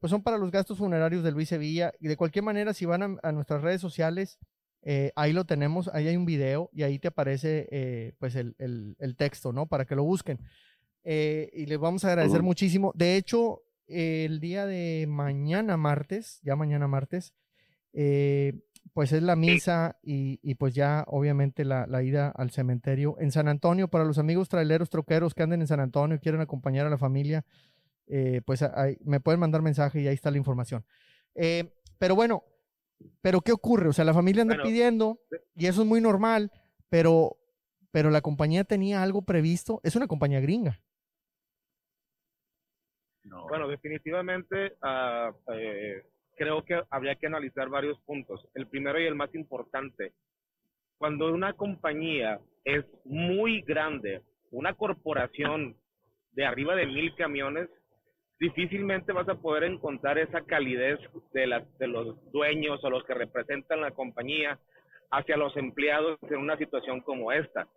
pues 0.00 0.10
son 0.10 0.22
para 0.22 0.38
los 0.38 0.50
gastos 0.50 0.78
funerarios 0.78 1.22
de 1.24 1.32
Luis 1.32 1.48
Sevilla. 1.48 1.92
Y 2.00 2.08
de 2.08 2.16
cualquier 2.16 2.44
manera, 2.44 2.74
si 2.74 2.86
van 2.86 3.18
a, 3.22 3.32
nuestras 3.32 3.62
redes 3.62 3.80
sociales, 3.80 4.38
eh, 4.84 5.12
ahí 5.14 5.32
lo 5.32 5.44
tenemos, 5.44 5.88
ahí 5.88 6.08
hay 6.08 6.16
un 6.16 6.24
video 6.24 6.68
y 6.72 6.82
ahí 6.82 6.98
te 6.98 7.08
aparece 7.08 7.68
eh, 7.70 8.14
pues 8.18 8.34
el, 8.34 8.56
texto, 9.16 9.52
¿no? 9.52 9.66
Para 9.66 9.84
que 9.84 9.94
lo 9.94 10.04
busquen. 10.04 10.40
Eh, 11.04 11.50
y 11.54 11.66
les 11.66 11.78
vamos 11.78 12.04
a 12.04 12.08
agradecer 12.08 12.42
muchísimo. 12.42 12.92
De 12.94 13.16
hecho, 13.16 13.62
el 13.86 14.40
día 14.40 14.66
de 14.66 15.06
mañana 15.08 15.76
martes, 15.76 16.40
ya 16.42 16.56
mañana 16.56 16.88
martes, 16.88 17.32
pues 18.94 19.12
es 19.12 19.22
la 19.22 19.36
misa 19.36 19.98
y, 20.02 20.54
pues 20.56 20.74
ya 20.74 21.04
obviamente 21.06 21.64
la, 21.64 22.02
ida 22.02 22.30
al 22.30 22.50
cementerio 22.50 23.16
en 23.18 23.30
San 23.30 23.48
Antonio. 23.48 23.88
Para 23.88 24.04
los 24.04 24.18
amigos 24.18 24.48
traileros, 24.48 24.90
troqueros 24.90 25.34
que 25.34 25.42
anden 25.42 25.62
en 25.62 25.66
San 25.66 25.80
Antonio 25.80 26.16
y 26.16 26.20
quieren 26.20 26.40
acompañar 26.40 26.86
a 26.86 26.90
la 26.90 26.98
familia, 26.98 27.44
eh, 28.06 28.42
pues 28.44 28.64
me 29.04 29.20
pueden 29.20 29.40
mandar 29.40 29.62
mensaje 29.62 30.00
y 30.00 30.08
ahí 30.08 30.14
está 30.14 30.30
la 30.30 30.38
información. 30.38 30.84
Eh, 31.34 31.72
pero 31.98 32.14
bueno, 32.14 32.44
pero 33.20 33.40
¿qué 33.40 33.52
ocurre? 33.52 33.88
O 33.88 33.92
sea, 33.92 34.04
la 34.04 34.14
familia 34.14 34.42
anda 34.42 34.62
pidiendo 34.62 35.20
y 35.54 35.66
eso 35.66 35.82
es 35.82 35.88
muy 35.88 36.00
normal, 36.00 36.50
pero, 36.88 37.38
pero 37.90 38.10
la 38.10 38.20
compañía 38.20 38.64
tenía 38.64 39.02
algo 39.02 39.22
previsto. 39.22 39.80
Es 39.82 39.96
una 39.96 40.06
compañía 40.06 40.40
gringa. 40.40 40.80
Bueno, 43.48 43.68
definitivamente 43.68 44.76
uh, 44.82 45.32
creo 46.36 46.64
que 46.64 46.82
habría 46.90 47.14
que 47.16 47.26
analizar 47.26 47.68
varios 47.68 47.98
puntos. 48.00 48.46
El 48.54 48.66
primero 48.66 49.00
y 49.00 49.06
el 49.06 49.14
más 49.14 49.34
importante, 49.34 50.12
cuando 50.98 51.32
una 51.32 51.52
compañía 51.54 52.40
es 52.64 52.84
muy 53.04 53.62
grande, 53.62 54.22
una 54.50 54.74
corporación 54.74 55.76
de 56.32 56.44
arriba 56.44 56.74
de 56.74 56.86
mil 56.86 57.14
camiones, 57.14 57.68
difícilmente 58.38 59.12
vas 59.12 59.28
a 59.28 59.36
poder 59.36 59.64
encontrar 59.64 60.18
esa 60.18 60.42
calidez 60.42 60.98
de, 61.32 61.46
las, 61.46 61.78
de 61.78 61.86
los 61.86 62.16
dueños 62.32 62.82
o 62.82 62.90
los 62.90 63.04
que 63.04 63.14
representan 63.14 63.80
la 63.80 63.92
compañía 63.92 64.58
hacia 65.12 65.36
los 65.36 65.56
empleados 65.56 66.18
en 66.22 66.38
una 66.38 66.56
situación 66.56 67.00
como 67.02 67.30
esta. 67.30 67.68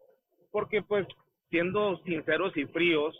Porque 0.51 0.81
pues, 0.81 1.05
siendo 1.49 2.01
sinceros 2.03 2.55
y 2.57 2.65
fríos, 2.65 3.15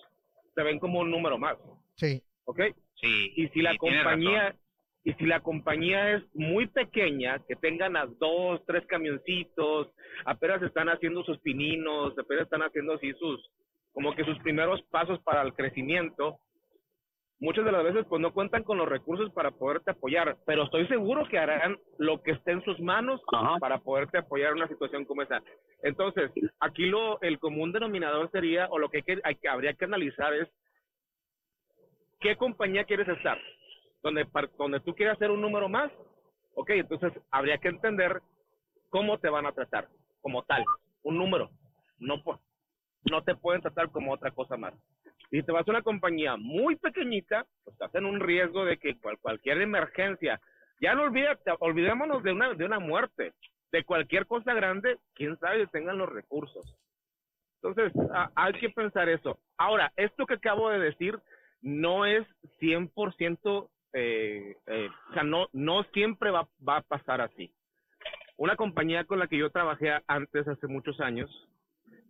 se 0.56 0.64
ven 0.64 0.80
como 0.80 1.02
un 1.02 1.12
número 1.12 1.38
más. 1.38 1.58
Sí. 1.96 2.24
¿Ok? 2.46 2.62
Sí. 2.96 3.34
Y 3.36 3.48
si 3.50 3.62
la 3.62 3.78
compañía, 3.78 4.56
y 5.06 5.14
si 5.14 5.26
la 5.28 5.40
compañía 5.40 6.16
es 6.16 6.24
muy 6.34 6.66
pequeña, 6.66 7.40
que 7.48 7.56
tengan 7.56 7.96
a 7.96 8.08
dos, 8.08 8.66
tres 8.66 8.86
camioncitos, 8.88 9.88
apenas 10.26 10.64
están 10.64 10.90
haciendo 10.90 11.24
sus 11.24 11.38
pininos, 11.40 12.18
apenas 12.18 12.46
están 12.46 12.64
haciendo 12.64 12.94
así 12.94 13.14
sus, 13.14 13.52
como 13.94 14.16
que 14.16 14.26
sus 14.26 14.38
primeros 14.40 14.82
pasos 14.90 15.20
para 15.22 15.44
el 15.44 15.54
crecimiento, 15.54 16.40
muchas 17.40 17.66
de 17.66 17.72
las 17.72 17.84
veces 17.84 18.08
pues 18.10 18.20
no 18.20 18.34
cuentan 18.34 18.64
con 18.64 18.80
los 18.80 18.90
recursos 18.90 19.32
para 19.32 19.52
poderte 19.52 19.92
apoyar, 19.92 20.38
pero 20.48 20.64
estoy 20.64 20.88
seguro 20.88 21.28
que 21.30 21.38
harán 21.38 21.78
lo 22.00 22.24
que 22.24 22.32
esté 22.32 22.54
en 22.54 22.64
sus 22.64 22.80
manos 22.80 23.22
para 23.60 23.78
poderte 23.78 24.18
apoyar 24.18 24.50
en 24.54 24.58
una 24.58 24.68
situación 24.68 25.06
como 25.06 25.22
esa. 25.22 25.40
Entonces, 25.84 26.32
aquí 26.60 26.88
lo, 26.88 27.22
el 27.22 27.38
común 27.38 27.72
denominador 27.72 28.32
sería, 28.32 28.68
o 28.72 28.80
lo 28.80 28.90
que, 28.90 29.04
hay 29.24 29.36
que 29.36 29.50
habría 29.50 29.76
que 29.76 29.86
analizar 29.86 30.34
es, 30.34 30.50
¿qué 32.20 32.36
compañía 32.38 32.86
quieres 32.86 33.08
estar? 33.08 33.40
Donde, 34.06 34.28
donde 34.60 34.80
tú 34.82 34.94
quieras 34.94 35.16
hacer 35.16 35.32
un 35.32 35.42
número 35.42 35.68
más, 35.68 35.92
ok, 36.54 36.70
entonces 36.70 37.12
habría 37.32 37.58
que 37.58 37.70
entender 37.70 38.22
cómo 38.90 39.18
te 39.18 39.30
van 39.30 39.48
a 39.48 39.52
tratar 39.52 39.88
como 40.22 40.44
tal, 40.44 40.64
un 41.02 41.18
número, 41.18 41.50
no, 41.98 42.22
no 43.10 43.24
te 43.24 43.36
pueden 43.36 43.64
tratar 43.64 43.90
como 43.90 44.14
otra 44.14 44.30
cosa 44.30 44.58
más. 44.58 44.76
Si 45.32 45.42
te 45.42 45.52
vas 45.52 45.68
a 45.68 45.72
una 45.72 45.82
compañía 45.82 46.38
muy 46.38 46.76
pequeñita, 46.76 47.48
pues 47.64 47.74
estás 47.74 47.96
en 47.96 48.06
un 48.06 48.20
riesgo 48.20 48.64
de 48.64 48.78
que 48.78 48.96
cualquier 49.22 49.62
emergencia, 49.62 50.40
ya 50.80 50.94
no 50.94 51.02
olvídate, 51.02 51.52
olvidémonos 51.60 52.22
de 52.22 52.32
una, 52.32 52.54
de 52.54 52.64
una 52.64 52.78
muerte, 52.78 53.34
de 53.72 53.84
cualquier 53.86 54.28
cosa 54.28 54.54
grande, 54.54 55.00
quién 55.16 55.36
sabe 55.40 55.66
tengan 55.68 55.98
los 55.98 56.10
recursos. 56.10 56.78
Entonces, 57.64 57.92
hay 58.36 58.54
que 58.54 58.70
pensar 58.70 59.10
eso. 59.10 59.40
Ahora, 59.58 59.92
esto 59.96 60.28
que 60.28 60.36
acabo 60.36 60.70
de 60.70 60.78
decir 60.78 61.20
no 61.64 62.06
es 62.06 62.28
100% 62.62 63.70
eh, 63.98 64.58
eh, 64.68 64.90
o 65.10 65.14
sea, 65.14 65.24
no, 65.24 65.84
siempre 65.94 66.30
va, 66.30 66.50
a 66.68 66.82
pasar 66.82 67.22
así. 67.22 67.50
Una 68.36 68.58
compañía 68.58 69.06
con 69.06 69.20
la 69.20 69.28
que 69.28 69.38
yo 69.38 69.50
trabajé 69.52 69.98
antes, 70.08 70.46
hace 70.50 70.68
muchos 70.68 71.00
años, 71.00 71.30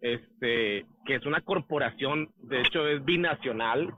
este, 0.02 0.88
que 1.06 1.16
es 1.16 1.26
una 1.28 1.42
corporación, 1.42 2.34
de 2.38 2.62
hecho 2.62 2.88
es 2.88 3.06
binacional, 3.06 3.94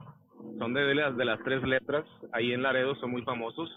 son 0.58 0.74
de, 0.74 0.94
las, 0.94 1.16
de 1.16 1.24
las 1.24 1.42
tres 1.44 1.62
letras, 1.62 2.04
ahí 2.32 2.52
en 2.52 2.62
Laredo 2.62 2.94
son 2.96 3.10
muy 3.10 3.22
famosos. 3.22 3.70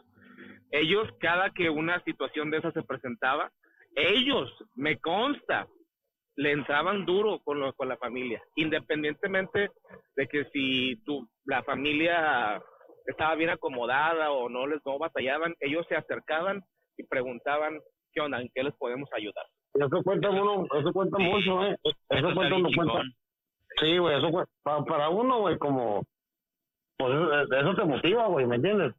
Ellos, 0.71 1.07
cada 1.21 1.51
que 1.51 1.69
una 1.69 2.03
situación 2.03 2.51
de 2.51 2.57
esa 2.57 2.73
se 2.73 2.83
presentaba, 2.83 3.49
ellos, 3.95 4.51
me 4.75 4.97
consta, 4.99 5.67
le 6.35 6.51
entraban 6.51 7.05
duro 7.05 7.39
con, 7.39 7.71
con 7.73 7.87
la 7.87 7.95
familia, 7.95 8.41
independientemente 8.55 9.71
de 10.17 10.27
que 10.27 10.45
si 10.51 10.97
tu, 11.05 11.29
la 11.45 11.63
familia 11.63 12.61
estaba 13.11 13.35
bien 13.35 13.49
acomodada 13.49 14.31
o 14.31 14.49
no 14.49 14.67
les 14.67 14.83
no 14.85 14.97
batallaban, 14.97 15.55
ellos 15.59 15.85
se 15.87 15.95
acercaban 15.95 16.63
y 16.97 17.03
preguntaban 17.03 17.79
qué 18.13 18.21
onda, 18.21 18.41
en 18.41 18.49
qué 18.53 18.63
les 18.63 18.73
podemos 18.75 19.09
ayudar. 19.13 19.45
Eso 19.73 20.03
cuenta 20.03 20.29
uno, 20.29 20.65
eso 20.79 20.91
cuenta 20.91 21.17
mucho, 21.17 21.63
¿eh? 21.65 21.77
Eso, 22.09 22.33
cuenta 22.33 22.55
uno 22.55 22.69
cuenta. 22.75 23.03
Sí, 23.79 23.97
güey, 23.97 24.17
eso 24.17 24.29
cuenta. 24.31 24.51
Para, 24.63 25.09
uno, 25.09 25.39
güey, 25.39 25.57
como, 25.57 26.03
pues 26.97 27.13
eso 27.51 27.75
te 27.75 27.85
motiva, 27.85 28.27
güey, 28.27 28.45
¿me 28.45 28.57
entiendes? 28.57 28.93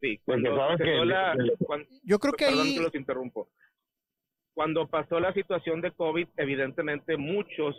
Sí, 0.00 0.20
Porque 0.24 0.48
sabes 0.48 0.78
que, 0.78 1.88
yo 2.04 2.18
creo 2.18 2.32
que 2.34 2.44
ahí... 2.44 2.74
que 2.76 2.82
los 2.82 2.94
interrumpo. 2.94 3.48
Cuando 4.54 4.86
pasó 4.86 5.18
la 5.18 5.32
situación 5.32 5.80
de 5.80 5.92
COVID, 5.92 6.28
evidentemente 6.36 7.16
muchos, 7.16 7.74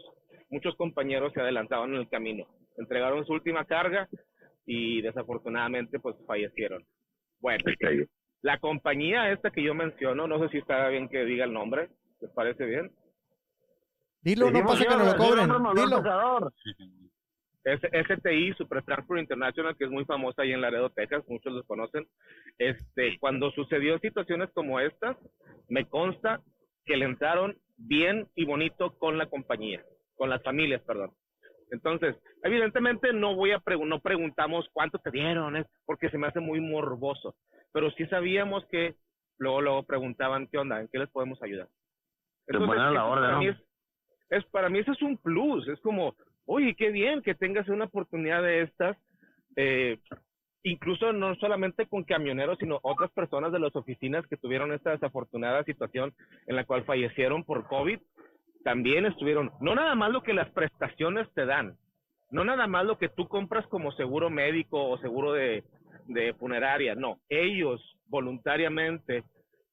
muchos 0.49 0.75
compañeros 0.75 1.31
se 1.33 1.39
adelantaban 1.39 1.93
en 1.93 2.01
el 2.01 2.09
camino. 2.09 2.45
Entregaron 2.77 3.25
su 3.25 3.33
última 3.33 3.63
carga 3.65 4.09
y 4.65 5.01
desafortunadamente 5.01 5.99
pues 5.99 6.15
fallecieron. 6.25 6.85
Bueno, 7.39 7.63
la 8.41 8.59
compañía 8.59 9.31
esta 9.31 9.51
que 9.51 9.63
yo 9.63 9.73
menciono, 9.73 10.27
no 10.27 10.39
sé 10.39 10.49
si 10.49 10.57
está 10.57 10.87
bien 10.89 11.09
que 11.09 11.25
diga 11.25 11.45
el 11.45 11.53
nombre, 11.53 11.89
¿les 12.21 12.31
parece 12.31 12.65
bien? 12.65 12.91
Dilo, 14.21 14.51
no 14.51 14.65
pasa 14.65 14.85
que 14.85 14.95
no 14.95 15.05
lo 15.05 15.17
cobren, 15.17 15.49
dilo. 15.75 16.51
STI, 17.65 18.53
Super 18.57 18.83
Transport 18.83 19.21
International, 19.21 19.75
que 19.77 19.85
es 19.85 19.91
muy 19.91 20.03
famosa 20.05 20.41
ahí 20.41 20.51
en 20.51 20.61
Laredo, 20.61 20.89
Texas, 20.89 21.23
muchos 21.27 21.53
los 21.53 21.65
conocen. 21.65 22.05
Este, 22.57 23.17
cuando 23.19 23.51
sucedió 23.51 23.97
situaciones 23.99 24.49
como 24.53 24.79
estas, 24.79 25.17
me 25.69 25.87
consta 25.87 26.41
que 26.85 26.97
le 26.97 27.05
entraron 27.05 27.57
bien 27.77 28.27
y 28.35 28.45
bonito 28.45 28.97
con 28.97 29.17
la 29.17 29.27
compañía, 29.27 29.83
con 30.15 30.29
las 30.29 30.43
familias, 30.43 30.81
perdón. 30.81 31.11
Entonces, 31.71 32.15
evidentemente 32.43 33.13
no 33.13 33.35
voy 33.35 33.51
a 33.51 33.61
no 33.85 33.99
preguntamos 33.99 34.67
cuánto 34.73 34.99
te 34.99 35.11
dieron, 35.11 35.57
¿eh? 35.57 35.65
porque 35.85 36.09
se 36.09 36.17
me 36.17 36.27
hace 36.27 36.39
muy 36.39 36.59
morboso, 36.59 37.35
pero 37.71 37.91
sí 37.91 38.05
sabíamos 38.07 38.65
que 38.67 38.95
luego 39.37 39.61
luego 39.61 39.83
preguntaban 39.83 40.47
qué 40.47 40.57
onda, 40.57 40.81
en 40.81 40.87
qué 40.89 40.99
les 40.99 41.09
podemos 41.09 41.41
ayudar. 41.41 41.67
Entonces, 42.47 42.77
la 42.77 43.05
orden, 43.05 43.29
para, 43.29 43.39
mí 43.39 43.47
es, 44.29 44.45
para 44.45 44.69
mí 44.69 44.79
eso 44.79 44.91
es 44.91 45.01
un 45.01 45.17
plus, 45.17 45.67
es 45.67 45.79
como, 45.81 46.15
oye, 46.45 46.75
qué 46.75 46.91
bien 46.91 47.21
que 47.21 47.35
tengas 47.35 47.67
una 47.69 47.85
oportunidad 47.85 48.43
de 48.43 48.63
estas, 48.63 48.97
eh, 49.55 49.99
incluso 50.63 51.13
no 51.13 51.35
solamente 51.35 51.87
con 51.87 52.03
camioneros, 52.03 52.57
sino 52.59 52.79
otras 52.83 53.11
personas 53.11 53.51
de 53.51 53.59
las 53.59 53.75
oficinas 53.75 54.25
que 54.27 54.37
tuvieron 54.37 54.73
esta 54.73 54.91
desafortunada 54.91 55.63
situación 55.63 56.13
en 56.47 56.55
la 56.55 56.65
cual 56.65 56.85
fallecieron 56.85 57.43
por 57.43 57.67
COVID, 57.67 57.99
también 58.63 59.05
estuvieron, 59.05 59.51
no 59.59 59.75
nada 59.75 59.93
más 59.95 60.11
lo 60.11 60.23
que 60.23 60.33
las 60.33 60.49
prestaciones 60.51 61.27
te 61.33 61.45
dan, 61.45 61.77
no 62.31 62.43
nada 62.43 62.65
más 62.65 62.85
lo 62.85 62.97
que 62.97 63.09
tú 63.09 63.27
compras 63.27 63.67
como 63.67 63.91
seguro 63.91 64.29
médico 64.29 64.89
o 64.89 64.97
seguro 64.97 65.33
de, 65.33 65.63
funeraria, 66.39 66.95
no, 66.95 67.19
ellos 67.29 67.81
voluntariamente 68.07 69.23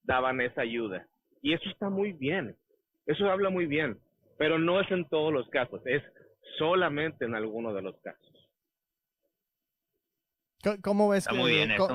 daban 0.04 0.40
esa 0.40 0.62
ayuda. 0.62 1.06
Y 1.42 1.54
eso 1.54 1.68
está 1.70 1.88
muy 1.88 2.12
bien, 2.12 2.56
eso 3.06 3.30
habla 3.30 3.50
muy 3.50 3.66
bien, 3.66 3.98
pero 4.38 4.58
no 4.58 4.80
es 4.80 4.90
en 4.90 5.08
todos 5.08 5.32
los 5.32 5.48
casos, 5.48 5.80
es 5.86 6.02
solamente 6.58 7.24
en 7.24 7.34
algunos 7.34 7.74
de 7.74 7.82
los 7.82 7.96
casos. 8.00 8.26
¿Cómo 10.82 11.08
ves, 11.08 11.26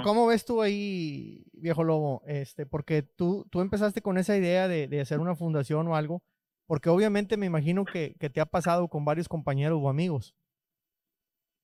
¿cómo, 0.03 0.25
ves 0.25 0.43
tú 0.43 0.63
ahí, 0.63 1.43
viejo 1.53 1.83
lobo? 1.83 2.23
Este, 2.25 2.65
porque 2.65 3.03
tú, 3.03 3.45
tú 3.51 3.61
empezaste 3.61 4.01
con 4.01 4.17
esa 4.17 4.35
idea 4.35 4.67
de, 4.67 4.87
de 4.87 5.01
hacer 5.01 5.19
una 5.19 5.35
fundación 5.35 5.87
o 5.87 5.95
algo, 5.95 6.23
porque 6.67 6.89
obviamente 6.89 7.37
me 7.37 7.45
imagino 7.45 7.85
que, 7.85 8.15
que, 8.19 8.29
te 8.29 8.41
ha 8.41 8.45
pasado 8.45 8.87
con 8.87 9.05
varios 9.05 9.27
compañeros 9.27 9.79
o 9.81 9.89
amigos. 9.89 10.35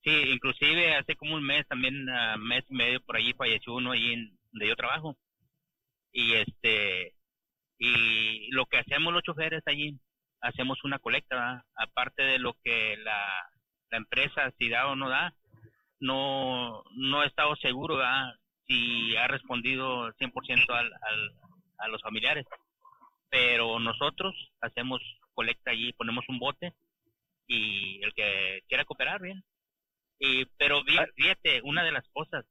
Sí, 0.03 0.12
inclusive 0.12 0.96
hace 0.96 1.15
como 1.15 1.36
un 1.36 1.43
mes, 1.43 1.67
también 1.67 2.08
uh, 2.10 2.38
mes 2.39 2.63
y 2.70 2.74
medio 2.74 3.01
por 3.01 3.17
allí 3.17 3.34
falleció 3.34 3.75
uno 3.75 3.93
en 3.93 4.38
donde 4.51 4.67
yo 4.67 4.75
trabajo. 4.75 5.17
Y 6.12 6.34
este, 6.34 7.13
y 7.77 8.50
lo 8.51 8.65
que 8.65 8.77
hacemos 8.77 9.13
los 9.13 9.24
choferes 9.24 9.63
allí, 9.65 10.00
hacemos 10.41 10.84
una 10.84 11.00
colecta, 11.00 11.65
aparte 11.75 12.24
de 12.24 12.39
lo 12.39 12.55
que 12.63 12.98
la, 12.98 13.50
la 13.89 13.98
empresa, 13.98 14.51
si 14.58 14.70
da 14.70 14.88
o 14.88 14.96
no 14.96 15.10
da, 15.10 15.34
no, 16.00 16.84
no 16.96 17.24
he 17.24 17.27
estado 17.27 17.55
seguro 17.55 18.00
si 18.67 19.15
ha 19.17 19.27
respondido 19.27 20.12
100% 20.13 20.70
al, 20.70 20.86
al, 20.93 21.31
a 21.77 21.88
los 21.88 22.01
familiares. 22.01 22.46
Pero 23.31 23.79
nosotros 23.79 24.35
hacemos 24.59 25.01
colecta 25.33 25.71
allí, 25.71 25.93
ponemos 25.93 26.25
un 26.27 26.38
bote 26.38 26.73
y 27.47 28.03
el 28.03 28.13
que 28.13 28.61
quiera 28.67 28.85
cooperar, 28.85 29.21
bien. 29.21 29.43
Y, 30.19 30.45
pero 30.57 30.79
ah. 30.79 31.07
fíjate, 31.15 31.61
una 31.63 31.83
de 31.83 31.91
las 31.91 32.07
cosas, 32.09 32.45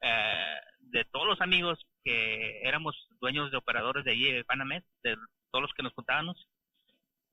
eh, 0.00 0.56
de 0.80 1.04
todos 1.04 1.26
los 1.26 1.40
amigos 1.40 1.78
que 2.02 2.62
éramos 2.62 2.96
dueños 3.20 3.50
de 3.50 3.58
operadores 3.58 4.04
de 4.04 4.12
allí 4.12 4.32
de 4.32 4.44
Panamés, 4.44 4.82
de 5.02 5.16
todos 5.50 5.62
los 5.62 5.72
que 5.74 5.82
nos 5.82 5.92
juntábamos, 5.92 6.48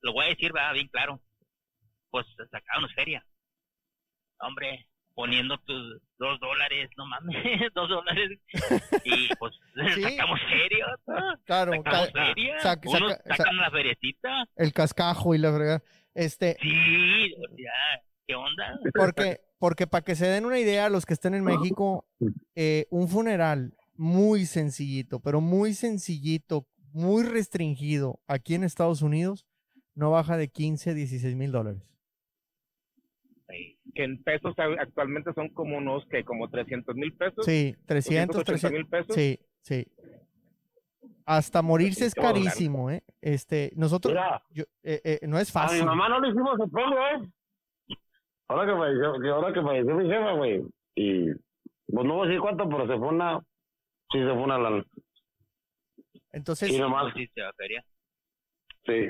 lo 0.02 0.12
voy 0.12 0.26
a 0.26 0.28
decir, 0.28 0.54
va 0.54 0.72
bien 0.72 0.88
claro, 0.88 1.20
pues 2.10 2.26
sacábamos 2.50 2.92
feria. 2.94 3.24
Hombre, 4.40 4.86
poniendo 5.14 5.58
tus 5.58 6.00
dos 6.18 6.40
dólares, 6.40 6.90
no 6.96 7.06
mames, 7.06 7.36
dos 7.74 7.88
dólares. 7.88 8.38
Y 9.04 9.28
pues 9.36 9.54
sacamos 10.02 10.40
feria. 10.48 10.86
Claro, 11.44 11.72
sacamos 11.72 12.10
feria. 12.12 12.60
sacan 13.36 13.56
la 13.56 13.70
feriecita. 13.70 14.44
El 14.56 14.72
cascajo 14.72 15.34
y 15.34 15.38
la 15.38 15.50
verdad. 15.50 15.82
Este. 16.14 16.56
Sí, 16.60 17.34
ya, 17.56 18.02
¿qué 18.26 18.34
onda? 18.34 18.78
Porque, 18.94 19.40
porque 19.58 19.86
para 19.86 20.04
que 20.04 20.14
se 20.14 20.26
den 20.26 20.44
una 20.44 20.58
idea, 20.58 20.88
los 20.88 21.06
que 21.06 21.14
estén 21.14 21.34
en 21.34 21.44
México, 21.44 22.06
eh, 22.54 22.86
un 22.90 23.08
funeral 23.08 23.74
muy 23.96 24.46
sencillito, 24.46 25.20
pero 25.20 25.40
muy 25.40 25.74
sencillito, 25.74 26.66
muy 26.92 27.24
restringido 27.24 28.20
aquí 28.26 28.54
en 28.54 28.64
Estados 28.64 29.02
Unidos, 29.02 29.46
no 29.94 30.10
baja 30.10 30.36
de 30.36 30.48
15, 30.48 30.94
16 30.94 31.34
mil 31.34 31.52
dólares 31.52 31.91
que 33.94 34.04
en 34.04 34.22
pesos 34.22 34.54
actualmente 34.78 35.32
son 35.34 35.48
como 35.50 35.78
unos 35.78 36.06
que 36.08 36.24
como 36.24 36.48
300 36.48 36.94
mil 36.96 37.12
pesos. 37.14 37.44
Sí, 37.44 37.76
300, 37.86 38.44
300 38.44 38.72
mil 38.72 38.86
pesos. 38.86 39.14
Sí, 39.14 39.38
sí. 39.60 39.86
Hasta 41.24 41.62
morirse 41.62 42.06
es 42.06 42.14
carísimo, 42.14 42.90
¿eh? 42.90 43.04
Este, 43.20 43.72
nosotros, 43.76 44.14
yo, 44.50 44.64
eh, 44.82 45.00
eh, 45.04 45.20
no 45.26 45.38
es 45.38 45.52
fácil. 45.52 45.80
A 45.80 45.82
mi 45.82 45.88
mamá 45.88 46.08
no 46.08 46.20
le 46.20 46.28
hicimos 46.28 46.58
el 46.58 46.70
premio, 46.70 46.98
¿eh? 46.98 47.96
Ahora 48.48 48.66
que 48.66 48.78
falleció, 48.78 49.34
ahora 49.34 49.52
que 49.52 49.62
falleció 49.62 49.94
mi 49.94 50.08
jefa, 50.08 50.32
güey. 50.32 50.62
Y, 50.94 51.26
pues 51.86 52.06
no 52.06 52.14
voy 52.14 52.26
a 52.26 52.28
decir 52.28 52.40
cuánto, 52.40 52.68
pero 52.68 52.86
se 52.86 52.98
fue 52.98 53.08
una, 53.08 53.40
sí 54.10 54.18
se 54.18 54.26
fue 54.26 54.42
una 54.42 54.58
lana. 54.58 54.84
Entonces, 56.32 56.70
y 56.70 56.78
nomás, 56.78 57.14
Sí. 57.14 59.06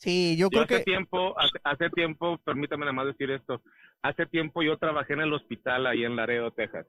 Sí, 0.00 0.34
yo, 0.38 0.48
creo 0.48 0.62
hace 0.62 0.78
que... 0.78 0.84
Tiempo, 0.84 1.34
hace, 1.62 1.90
tiempo, 1.90 2.38
permítame 2.38 2.86
nada 2.86 2.94
más 2.94 3.06
decir 3.06 3.30
esto, 3.30 3.60
hace 4.00 4.24
tiempo 4.24 4.62
yo 4.62 4.78
trabajé 4.78 5.12
en 5.12 5.20
el 5.20 5.32
hospital 5.34 5.86
ahí 5.86 6.04
en 6.04 6.16
Laredo, 6.16 6.50
Texas. 6.52 6.86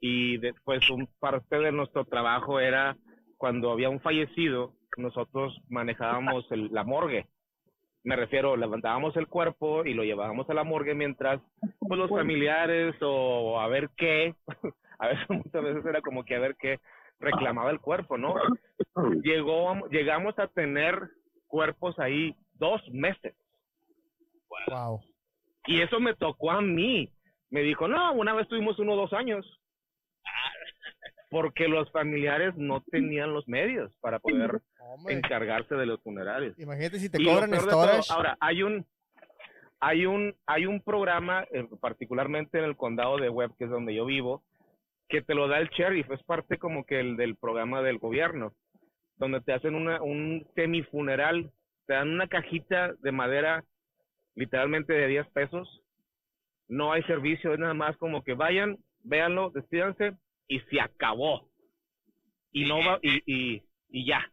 Y 0.00 0.38
después 0.38 0.88
un 0.90 1.08
parte 1.18 1.58
de 1.58 1.72
nuestro 1.72 2.04
trabajo 2.04 2.60
era 2.60 2.96
cuando 3.36 3.72
había 3.72 3.88
un 3.90 4.00
fallecido, 4.00 4.74
nosotros 4.96 5.60
manejábamos 5.68 6.46
la 6.50 6.84
morgue. 6.84 7.26
Me 8.04 8.14
refiero, 8.14 8.56
levantábamos 8.56 9.16
el 9.16 9.26
cuerpo 9.26 9.84
y 9.84 9.92
lo 9.92 10.04
llevábamos 10.04 10.48
a 10.48 10.54
la 10.54 10.62
morgue 10.62 10.94
mientras 10.94 11.42
pues, 11.80 11.98
los 11.98 12.10
familiares 12.10 12.94
o 13.00 13.60
a 13.60 13.66
ver 13.66 13.90
qué, 13.96 14.36
a 15.00 15.08
veces 15.08 15.28
muchas 15.30 15.64
veces 15.64 15.84
era 15.84 16.00
como 16.00 16.24
que 16.24 16.36
a 16.36 16.40
ver 16.40 16.54
qué 16.56 16.78
reclamaba 17.18 17.70
el 17.70 17.80
cuerpo, 17.80 18.16
¿no? 18.16 18.34
Llegó, 19.22 19.74
llegamos 19.90 20.38
a 20.38 20.46
tener 20.46 21.10
cuerpos 21.50 21.98
ahí 21.98 22.34
dos 22.54 22.80
meses. 22.90 23.34
Wow. 24.68 25.02
Y 25.66 25.82
eso 25.82 26.00
me 26.00 26.14
tocó 26.14 26.50
a 26.50 26.62
mí. 26.62 27.12
Me 27.50 27.62
dijo, 27.62 27.88
no, 27.88 28.12
una 28.12 28.32
vez 28.32 28.48
tuvimos 28.48 28.78
uno 28.78 28.94
o 28.94 28.96
dos 28.96 29.12
años. 29.12 29.44
Porque 31.30 31.68
los 31.68 31.90
familiares 31.92 32.54
no 32.56 32.82
tenían 32.90 33.32
los 33.34 33.46
medios 33.46 33.92
para 34.00 34.18
poder 34.18 34.60
encargarse 35.08 35.74
de 35.74 35.86
los 35.86 36.02
funerales. 36.02 36.58
Imagínate 36.58 36.98
si 36.98 37.08
te 37.08 37.22
cobran 37.22 37.54
storage. 37.54 38.12
ahora, 38.12 38.36
hay 38.40 38.62
un, 38.62 38.84
hay 39.78 40.06
un, 40.06 40.34
hay 40.46 40.66
un 40.66 40.80
programa, 40.80 41.44
eh, 41.52 41.68
particularmente 41.80 42.58
en 42.58 42.64
el 42.64 42.76
condado 42.76 43.16
de 43.18 43.28
Webb, 43.28 43.56
que 43.56 43.64
es 43.64 43.70
donde 43.70 43.94
yo 43.94 44.06
vivo, 44.06 44.42
que 45.08 45.22
te 45.22 45.34
lo 45.34 45.46
da 45.46 45.58
el 45.58 45.68
sheriff, 45.68 46.10
es 46.10 46.22
parte 46.24 46.58
como 46.58 46.84
que 46.84 46.98
el 46.98 47.16
del 47.16 47.36
programa 47.36 47.82
del 47.82 47.98
gobierno 47.98 48.54
donde 49.20 49.42
te 49.42 49.52
hacen 49.52 49.74
una, 49.74 50.02
un 50.02 50.46
semifuneral, 50.54 51.52
te 51.86 51.92
dan 51.92 52.08
una 52.08 52.26
cajita 52.26 52.94
de 52.94 53.12
madera 53.12 53.64
literalmente 54.34 54.94
de 54.94 55.06
10 55.08 55.28
pesos. 55.28 55.82
No 56.68 56.92
hay 56.92 57.02
servicio, 57.02 57.52
es 57.52 57.58
nada 57.58 57.74
más 57.74 57.96
como 57.98 58.24
que 58.24 58.32
vayan, 58.32 58.78
véanlo, 59.04 59.50
despídanse 59.50 60.16
y 60.48 60.60
se 60.60 60.80
acabó. 60.80 61.50
Y 62.52 62.64
no 62.64 62.78
va, 62.78 62.98
y, 63.02 63.22
y, 63.26 63.62
y 63.90 64.06
ya. 64.06 64.26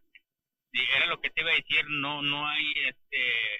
Sí, 0.72 0.80
era 0.96 1.06
lo 1.06 1.20
que 1.20 1.30
te 1.30 1.42
iba 1.42 1.50
a 1.50 1.54
decir, 1.54 1.84
no 1.88 2.22
no 2.22 2.48
hay 2.48 2.64
este 2.88 3.54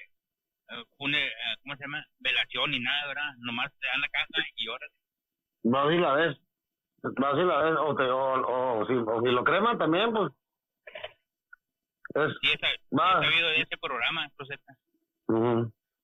eh, 0.71 0.85
¿cómo 0.97 1.75
se 1.75 1.83
llama? 1.83 2.05
velación 2.19 2.71
ni 2.71 2.79
nada, 2.79 3.07
¿verdad? 3.07 3.33
Nomás 3.39 3.71
te 3.79 3.87
dan 3.87 4.01
la 4.01 4.09
caja 4.09 4.27
y 4.55 4.67
ahora 4.67 4.87
No, 5.63 5.89
si 5.89 5.97
la 5.97 6.13
ves. 6.13 6.37
No, 7.03 7.35
si 7.35 7.43
la 7.43 7.61
ves, 7.61 7.77
o, 7.79 7.95
te, 7.95 8.03
o, 8.03 8.79
o, 8.79 8.87
si, 8.87 8.93
o 8.93 9.21
si 9.21 9.31
lo 9.31 9.43
creman 9.43 9.77
también, 9.77 10.11
pues 10.11 10.31
es, 12.15 12.33
sí, 12.41 12.49
sabido 12.91 13.47
de 13.49 13.61
ese 13.61 13.77
programa, 13.81 14.31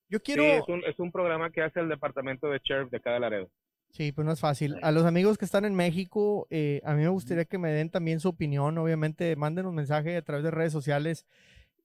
Yo 0.09 0.19
quiero... 0.21 0.43
es, 0.43 0.67
un, 0.67 0.83
es 0.85 0.99
un 0.99 1.11
programa 1.11 1.49
que 1.49 1.61
hace 1.61 1.79
el 1.79 1.89
departamento 1.89 2.47
de 2.49 2.59
sheriff 2.63 2.91
de 2.91 2.99
cada 2.99 3.19
Laredo. 3.19 3.49
Sí, 3.95 4.11
pues 4.11 4.25
no 4.25 4.33
es 4.33 4.41
fácil. 4.41 4.75
A 4.81 4.91
los 4.91 5.05
amigos 5.05 5.37
que 5.37 5.45
están 5.45 5.63
en 5.63 5.73
México, 5.73 6.47
eh, 6.49 6.81
a 6.83 6.93
mí 6.93 7.03
me 7.03 7.07
gustaría 7.07 7.45
que 7.45 7.57
me 7.57 7.71
den 7.71 7.89
también 7.89 8.19
su 8.19 8.27
opinión. 8.27 8.77
Obviamente, 8.77 9.35
manden 9.37 9.65
un 9.67 9.75
mensaje 9.75 10.17
a 10.17 10.21
través 10.21 10.43
de 10.43 10.51
redes 10.51 10.73
sociales. 10.73 11.25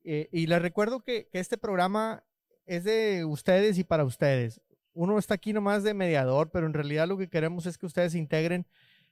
Eh, 0.02 0.28
y 0.32 0.48
les 0.48 0.60
recuerdo 0.60 1.00
que, 1.00 1.28
que, 1.28 1.38
este 1.38 1.56
programa 1.56 2.24
es 2.66 2.82
de 2.82 3.24
ustedes 3.24 3.78
y 3.78 3.84
para 3.84 4.04
ustedes. 4.04 4.60
Uno 4.92 5.18
está 5.18 5.34
aquí 5.34 5.52
nomás 5.52 5.84
de 5.84 5.94
mediador, 5.94 6.50
pero 6.50 6.66
en 6.66 6.74
realidad 6.74 7.06
lo 7.06 7.16
que 7.16 7.28
queremos 7.28 7.66
es 7.66 7.78
que 7.78 7.86
ustedes 7.86 8.12
se 8.12 8.18
integren. 8.18 8.66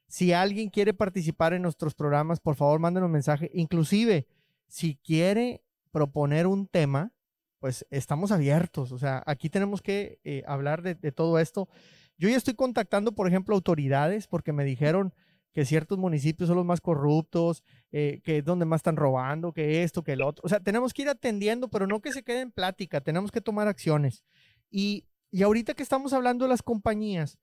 Si 0.08 0.32
alguien 0.32 0.68
quiere 0.68 0.92
participar 0.92 1.52
en 1.52 1.62
nuestros 1.62 1.94
programas, 1.94 2.40
por 2.40 2.56
favor, 2.56 2.80
manden 2.80 3.04
un 3.04 3.12
mensaje. 3.12 3.48
Inclusive, 3.54 4.26
si 4.68 4.96
quiere 4.96 5.62
proponer 5.90 6.46
un 6.46 6.66
tema, 6.66 7.12
pues 7.58 7.86
estamos 7.90 8.30
abiertos. 8.30 8.92
O 8.92 8.98
sea, 8.98 9.22
aquí 9.26 9.50
tenemos 9.50 9.82
que 9.82 10.20
eh, 10.24 10.42
hablar 10.46 10.82
de, 10.82 10.94
todo 11.12 11.38
esto. 11.38 11.68
Yo 12.16 12.28
ya 12.28 12.36
estoy 12.36 12.54
contactando, 12.54 13.12
por 13.12 13.26
ejemplo, 13.28 13.54
autoridades 13.54 14.26
porque 14.26 14.52
me 14.52 14.64
dijeron 14.64 15.14
que 15.52 15.64
ciertos 15.64 15.98
municipios 15.98 16.48
son 16.48 16.56
los 16.56 16.66
más 16.66 16.80
corruptos, 16.80 17.64
eh, 17.90 18.20
que 18.22 18.38
es 18.38 18.44
donde 18.44 18.64
más 18.64 18.80
están 18.80 18.96
robando, 18.96 19.52
que 19.52 19.82
esto, 19.82 20.04
que 20.04 20.12
el 20.12 20.22
otro. 20.22 20.42
O 20.44 20.48
sea, 20.48 20.60
tenemos 20.60 20.92
que 20.92 21.02
ir 21.02 21.08
atendiendo, 21.08 21.68
pero 21.68 21.86
no 21.86 22.00
que 22.00 22.12
se 22.12 22.22
quede 22.22 22.42
en 22.42 22.52
plática, 22.52 23.00
tenemos 23.00 23.32
que 23.32 23.40
tomar 23.40 23.66
acciones. 23.66 24.24
Y, 24.70 25.06
y 25.30 25.42
ahorita 25.42 25.74
que 25.74 25.82
estamos 25.82 26.12
hablando 26.12 26.44
de 26.44 26.50
las 26.50 26.62
compañías, 26.62 27.38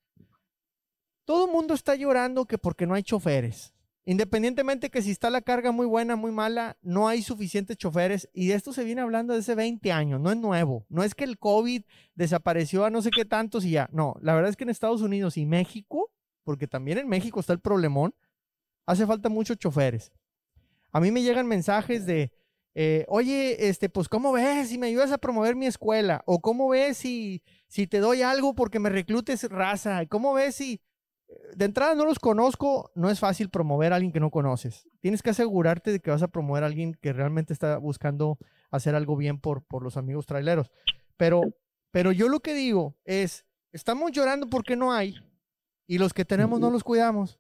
todo 1.26 1.48
el 1.48 1.52
mundo 1.52 1.74
está 1.74 1.96
llorando 1.96 2.46
que 2.46 2.58
porque 2.58 2.86
no 2.86 2.94
hay 2.94 3.04
choferes. 3.04 3.74
Independientemente 4.08 4.92
que 4.92 5.02
si 5.02 5.10
está 5.10 5.32
la 5.32 5.42
carga 5.42 5.72
muy 5.72 5.88
buena, 5.88 6.16
muy 6.16 6.32
mala, 6.32 6.78
no 6.84 7.08
hay 7.08 7.24
suficientes 7.24 7.76
choferes. 7.76 8.30
Y 8.34 8.48
de 8.48 8.54
esto 8.54 8.72
se 8.72 8.84
viene 8.84 9.02
hablando 9.02 9.34
desde 9.34 9.54
hace 9.54 9.56
20 9.56 9.92
años, 9.92 10.22
no 10.22 10.32
es 10.32 10.38
nuevo. 10.38 10.86
No 10.90 11.04
es 11.04 11.16
que 11.16 11.24
el 11.24 11.40
COVID 11.40 11.84
desapareció 12.14 12.86
a 12.86 12.92
no 12.92 13.02
sé 13.02 13.10
qué 13.10 13.26
tantos 13.26 13.66
y 13.66 13.72
ya. 13.72 13.90
No, 13.92 14.16
la 14.22 14.36
verdad 14.36 14.52
es 14.52 14.58
que 14.58 14.64
en 14.64 14.70
Estados 14.70 15.02
Unidos 15.02 15.38
y 15.38 15.48
México, 15.48 16.12
porque 16.44 16.68
también 16.68 17.00
en 17.00 17.08
México 17.08 17.40
está 17.40 17.54
el 17.54 17.60
problemón, 17.60 18.14
hace 18.86 19.08
falta 19.08 19.28
muchos 19.30 19.58
choferes. 19.58 20.12
A 20.92 21.00
mí 21.00 21.10
me 21.12 21.24
llegan 21.24 21.48
mensajes 21.48 22.06
de, 22.06 22.32
eh, 22.76 23.06
oye, 23.08 23.70
este, 23.70 23.90
pues, 23.90 24.08
¿cómo 24.08 24.32
ves 24.34 24.70
si 24.70 24.78
me 24.78 24.88
ayudas 24.88 25.12
a 25.12 25.18
promover 25.18 25.56
mi 25.56 25.66
escuela? 25.66 26.22
O 26.28 26.42
¿cómo 26.42 26.70
ves 26.70 26.98
si, 26.98 27.42
si 27.68 27.88
te 27.88 27.98
doy 27.98 28.22
algo 28.22 28.54
porque 28.54 28.80
me 28.80 28.90
reclutes 28.90 29.50
raza? 29.50 30.06
¿Cómo 30.06 30.34
ves 30.36 30.56
si 30.56 30.80
de 31.56 31.66
entrada 31.66 31.96
no 31.96 32.06
los 32.06 32.20
conozco, 32.20 32.92
no 32.96 33.10
es 33.10 33.20
fácil 33.20 33.50
promover 33.50 33.94
a 33.94 33.96
alguien 33.96 34.12
que 34.12 34.20
no 34.20 34.32
conoces. 34.32 34.88
Tienes 35.00 35.22
que 35.22 35.32
asegurarte 35.32 35.92
de 35.92 36.00
que 36.00 36.12
vas 36.12 36.22
a 36.22 36.28
promover 36.28 36.64
a 36.64 36.68
alguien 36.68 36.96
que 37.02 37.14
realmente 37.14 37.54
está 37.54 37.78
buscando 37.78 38.38
hacer 38.72 38.96
algo 38.96 39.16
bien 39.16 39.40
por, 39.40 39.64
por 39.64 39.84
los 39.84 39.98
amigos 39.98 40.26
traileros. 40.26 40.72
Pero, 41.18 41.42
pero 41.92 42.12
yo 42.12 42.30
lo 42.30 42.40
que 42.42 42.54
digo 42.54 42.96
es, 43.06 43.46
estamos 43.72 44.12
llorando 44.12 44.50
porque 44.50 44.76
no 44.76 44.94
hay, 44.94 45.16
y 45.88 45.98
los 45.98 46.14
que 46.14 46.26
tenemos 46.26 46.60
no 46.60 46.70
los 46.70 46.84
cuidamos. 46.84 47.40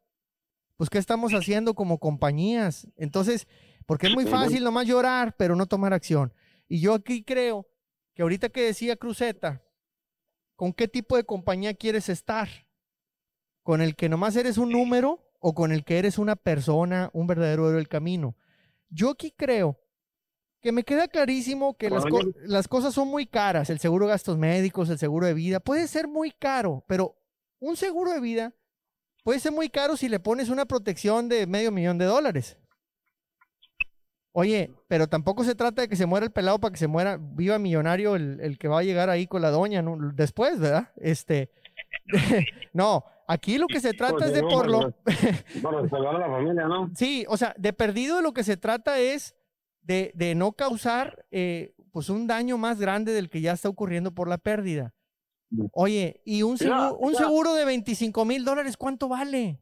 Pues, 0.78 0.89
¿qué 0.89 0.98
estamos 0.98 1.34
haciendo 1.34 1.74
como 1.74 2.00
compañías? 2.00 2.88
Entonces, 2.98 3.48
porque 3.86 4.08
es 4.08 4.13
muy 4.13 4.26
fácil 4.26 4.63
nomás 4.63 4.88
llorar, 4.88 5.36
pero 5.38 5.56
no 5.56 5.67
tomar 5.67 5.93
acción. 5.93 6.34
Y 6.67 6.80
yo 6.80 6.93
aquí 6.93 7.24
creo 7.24 7.67
que 8.13 8.24
ahorita 8.24 8.50
que 8.50 8.62
decía 8.62 8.95
Cruzeta, 8.95 9.63
¿con 10.56 10.74
qué 10.74 10.88
tipo 10.88 11.15
de 11.15 11.24
compañía 11.24 11.74
quieres 11.74 12.10
estar? 12.10 12.50
¿Con 13.65 13.82
el 13.82 13.95
que 13.95 14.10
nomás 14.10 14.36
eres 14.36 14.60
un 14.60 14.69
número 14.69 15.28
o 15.39 15.56
con 15.56 15.71
el 15.71 15.84
que 15.84 15.97
eres 15.97 16.19
una 16.19 16.36
persona, 16.36 17.10
un 17.13 17.25
verdadero 17.25 17.67
héroe 17.67 17.78
del 17.78 17.88
camino? 17.88 18.36
Yo 18.91 19.10
aquí 19.10 19.34
creo 19.36 19.80
que 20.62 20.71
me 20.71 20.84
queda 20.84 21.08
clarísimo 21.08 21.75
que 21.75 21.89
las, 21.89 22.04
las, 22.43 22.67
cosas 22.67 22.93
son 22.93 23.08
muy 23.08 23.25
caras. 23.25 23.71
El 23.71 23.80
seguro 23.80 24.06
de 24.06 24.12
gastos 24.12 24.38
médicos, 24.38 24.91
el 24.91 24.99
seguro 24.99 25.25
de 25.25 25.34
vida, 25.34 25.60
puede 25.60 25.88
ser 25.88 26.08
muy 26.08 26.30
caro, 26.30 26.86
pero 26.86 27.17
un 27.58 27.75
seguro 27.75 28.12
de 28.12 28.19
vida 28.19 28.54
puede 29.23 29.39
ser 29.39 29.51
muy 29.51 29.69
caro 29.69 29.97
si 29.97 30.10
le 30.10 30.19
pones 30.19 30.49
una 30.49 30.65
protección 30.65 31.28
de 31.28 31.47
medio 31.47 31.71
millón 31.71 31.97
de 31.97 32.06
dólares. 32.06 32.60
Oye, 34.32 34.75
pero 34.88 35.08
tampoco 35.08 35.43
se 35.43 35.56
trata 35.56 35.82
de 35.82 35.88
que 35.88 35.95
se 35.95 36.06
muera 36.06 36.28
el 36.28 36.32
pelado 36.32 36.60
para 36.60 36.71
que 36.71 36.78
se 36.78 36.86
muera, 36.86 37.17
viva 37.19 37.58
millonario 37.58 38.15
el, 38.15 38.60
que 38.60 38.67
va 38.67 38.82
a 38.82 38.84
llegar 38.84 39.10
ahí 39.10 39.25
con 39.25 39.41
la 39.41 39.49
doña 39.49 39.84
después, 40.13 40.60
¿verdad? 40.60 40.91
Este, 40.97 41.49
no, 42.71 43.06
aquí 43.27 43.57
lo 43.57 43.67
que 43.67 43.79
se 43.79 43.93
trata 43.93 44.25
es 44.25 44.33
de 44.33 44.41
por 44.41 44.69
lo... 44.69 44.93
la 45.61 46.27
familia, 46.27 46.67
¿no? 46.67 46.91
Sí, 46.95 47.25
o 47.27 47.38
sea, 47.38 47.55
de 47.57 47.73
perdido 47.73 48.21
lo 48.21 48.33
que 48.33 48.43
se 48.43 48.57
trata 48.57 48.99
es 48.99 49.35
de, 49.81 50.11
de 50.15 50.35
no 50.35 50.53
causar 50.53 51.25
eh, 51.31 51.75
pues 51.91 52.09
un 52.09 52.27
daño 52.27 52.57
más 52.57 52.79
grande 52.79 53.13
del 53.13 53.29
que 53.29 53.41
ya 53.41 53.53
está 53.53 53.69
ocurriendo 53.69 54.13
por 54.13 54.27
la 54.27 54.38
pérdida. 54.38 54.93
Oye, 55.71 56.21
¿y 56.25 56.43
un 56.43 56.57
seguro, 56.57 56.97
un 56.97 57.15
seguro 57.15 57.53
de 57.53 57.65
25 57.65 58.25
mil 58.25 58.43
dólares 58.43 58.77
cuánto 58.77 59.07
vale? 59.07 59.61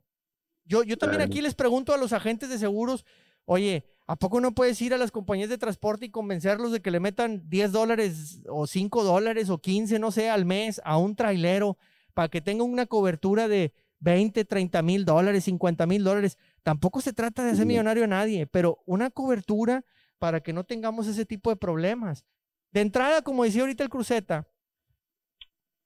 Yo, 0.66 0.84
yo 0.84 0.98
también 0.98 1.22
aquí 1.22 1.42
les 1.42 1.56
pregunto 1.56 1.94
a 1.94 1.98
los 1.98 2.14
agentes 2.14 2.50
de 2.50 2.58
seguros, 2.58 3.06
oye, 3.46 3.86
¿a 4.08 4.16
poco 4.16 4.40
no 4.40 4.54
puedes 4.54 4.82
ir 4.82 4.94
a 4.94 4.98
las 4.98 5.12
compañías 5.12 5.50
de 5.50 5.58
transporte 5.58 6.06
y 6.06 6.10
convencerlos 6.10 6.72
de 6.72 6.82
que 6.82 6.90
le 6.90 7.00
metan 7.02 7.50
10 7.50 7.72
dólares 7.74 8.42
o 8.48 8.66
5 8.66 9.04
dólares 9.04 9.50
o 9.50 9.60
15, 9.60 10.00
no 10.00 10.12
sé, 10.12 10.30
al 10.30 10.46
mes 10.46 10.82
a 10.86 10.98
un 10.98 11.16
trailero 11.16 11.78
para 12.14 12.30
que 12.30 12.42
tenga 12.42 12.64
una 12.64 12.86
cobertura 12.86 13.48
de 13.48 13.74
20, 14.00 14.46
30 14.46 14.82
mil 14.82 15.06
dólares, 15.06 15.46
50 15.46 15.86
mil 15.88 16.04
dólares? 16.04 16.38
Tampoco 16.64 17.02
se 17.02 17.14
trata 17.14 17.44
de 17.44 17.52
hacer 17.52 17.66
millonario 17.66 18.04
a 18.04 18.08
nadie, 18.08 18.48
pero 18.48 18.80
una 18.86 19.10
cobertura 19.10 19.86
para 20.20 20.42
que 20.42 20.54
no 20.54 20.64
tengamos 20.64 21.08
ese 21.08 21.26
tipo 21.26 21.50
de 21.50 21.56
problemas. 21.56 22.26
De 22.72 22.82
entrada, 22.82 23.22
como 23.22 23.44
decía 23.44 23.62
ahorita 23.62 23.84
el 23.84 23.90
Cruceta, 23.90 24.48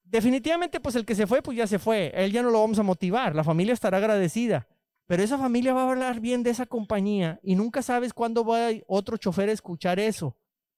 definitivamente, 0.04 0.80
pues 0.80 0.94
el 0.96 1.04
que 1.04 1.14
se 1.14 1.26
fue, 1.26 1.42
pues 1.42 1.56
ya 1.56 1.66
se 1.66 1.78
fue. 1.78 2.12
Él 2.14 2.32
ya 2.32 2.42
no 2.42 2.50
lo 2.50 2.60
vamos 2.60 2.78
a 2.78 2.82
motivar. 2.82 3.34
La 3.34 3.44
familia 3.44 3.74
estará 3.74 3.98
agradecida. 3.98 4.66
Pero 5.06 5.22
esa 5.22 5.38
familia 5.38 5.72
va 5.72 5.84
a 5.84 5.90
hablar 5.90 6.20
bien 6.20 6.42
de 6.42 6.50
esa 6.50 6.66
compañía 6.66 7.40
y 7.42 7.54
nunca 7.54 7.80
sabes 7.80 8.12
cuándo 8.12 8.44
va 8.44 8.68
otro 8.86 9.16
chofer 9.16 9.48
a 9.48 9.52
escuchar 9.52 9.98
eso. 9.98 10.36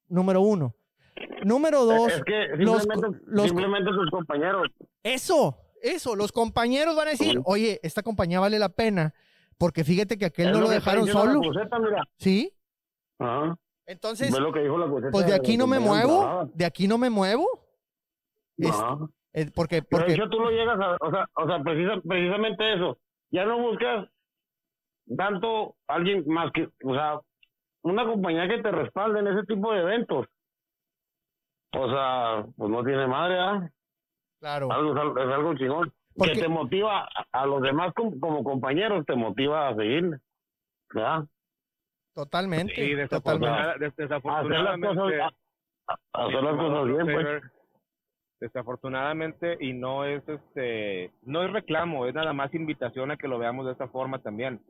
Número 0.08 0.40
uno. 0.40 0.76
Número 1.44 1.84
dos. 1.84 2.12
Es 2.12 2.22
que 2.24 2.48
simplemente, 2.56 3.20
los, 3.26 3.46
simplemente 3.46 3.90
sus 3.92 4.10
compañeros. 4.10 4.68
Eso, 5.02 5.56
eso. 5.82 6.16
Los 6.16 6.32
compañeros 6.32 6.96
van 6.96 7.08
a 7.08 7.10
decir, 7.12 7.40
oye, 7.44 7.80
esta 7.82 8.02
compañía 8.02 8.40
vale 8.40 8.58
la 8.58 8.70
pena 8.70 9.14
porque 9.60 9.84
fíjate 9.84 10.16
que 10.16 10.24
aquel 10.24 10.52
no 10.52 10.60
lo, 10.60 10.68
dejaron 10.70 11.06
solo. 11.06 11.42
¿Sí? 12.16 12.50
Entonces, 13.84 14.34
pues 15.12 15.26
de 15.26 15.34
aquí 15.34 15.58
no 15.58 15.66
me 15.66 15.78
muevo, 15.78 16.50
de 16.54 16.64
aquí 16.64 16.88
no 16.88 16.96
me 16.96 17.10
muevo. 17.10 17.46
Porque, 19.54 19.82
porque... 19.82 20.06
De 20.06 20.14
hecho, 20.14 20.30
tú 20.30 20.40
lo 20.40 20.50
llegas 20.50 20.80
a, 20.80 20.96
o 20.98 21.10
sea, 21.10 21.28
o 21.34 21.46
sea 21.46 21.62
precisamente 21.62 22.74
eso. 22.74 22.98
Ya 23.30 23.44
no 23.44 23.60
buscas 23.60 24.08
tanto 25.16 25.76
alguien 25.86 26.24
más 26.26 26.50
que, 26.52 26.68
o 26.84 26.94
sea, 26.94 27.20
una 27.82 28.06
compañía 28.06 28.48
que 28.48 28.62
te 28.62 28.70
respalde 28.70 29.20
en 29.20 29.26
ese 29.28 29.46
tipo 29.46 29.72
de 29.72 29.80
eventos. 29.82 30.26
O 31.72 31.88
sea, 31.88 32.44
pues 32.56 32.70
no 32.70 32.84
tiene 32.84 33.06
madre, 33.06 33.38
¿ah? 33.38 33.70
Claro. 34.40 34.68
es 34.70 35.28
algo 35.32 35.54
chingón. 35.54 35.92
Que 36.16 36.32
te 36.32 36.48
motiva 36.48 37.08
a, 37.32 37.46
los 37.46 37.62
demás 37.62 37.94
como, 37.94 38.42
compañeros, 38.42 39.06
te 39.06 39.14
motiva 39.14 39.68
a 39.68 39.76
seguir. 39.76 40.18
¿Verdad? 40.92 41.24
Totalmente. 42.14 42.74
Sí, 42.74 42.94
desafortunadamente. 42.94 44.04
Hacer 46.12 46.42
las 46.42 46.56
cosas 46.56 46.86
bien, 46.86 47.06
pues 47.06 47.42
desafortunadamente 48.40 49.58
y 49.60 49.74
no 49.74 50.04
es 50.04 50.26
este 50.26 51.12
no 51.22 51.44
es 51.44 51.52
reclamo 51.52 52.06
es 52.06 52.14
nada 52.14 52.32
más 52.32 52.52
invitación 52.54 53.10
a 53.10 53.18
que 53.18 53.28
lo 53.28 53.38
veamos 53.38 53.66
de 53.66 53.72
esta 53.72 53.88
forma 53.88 54.22
también 54.22 54.60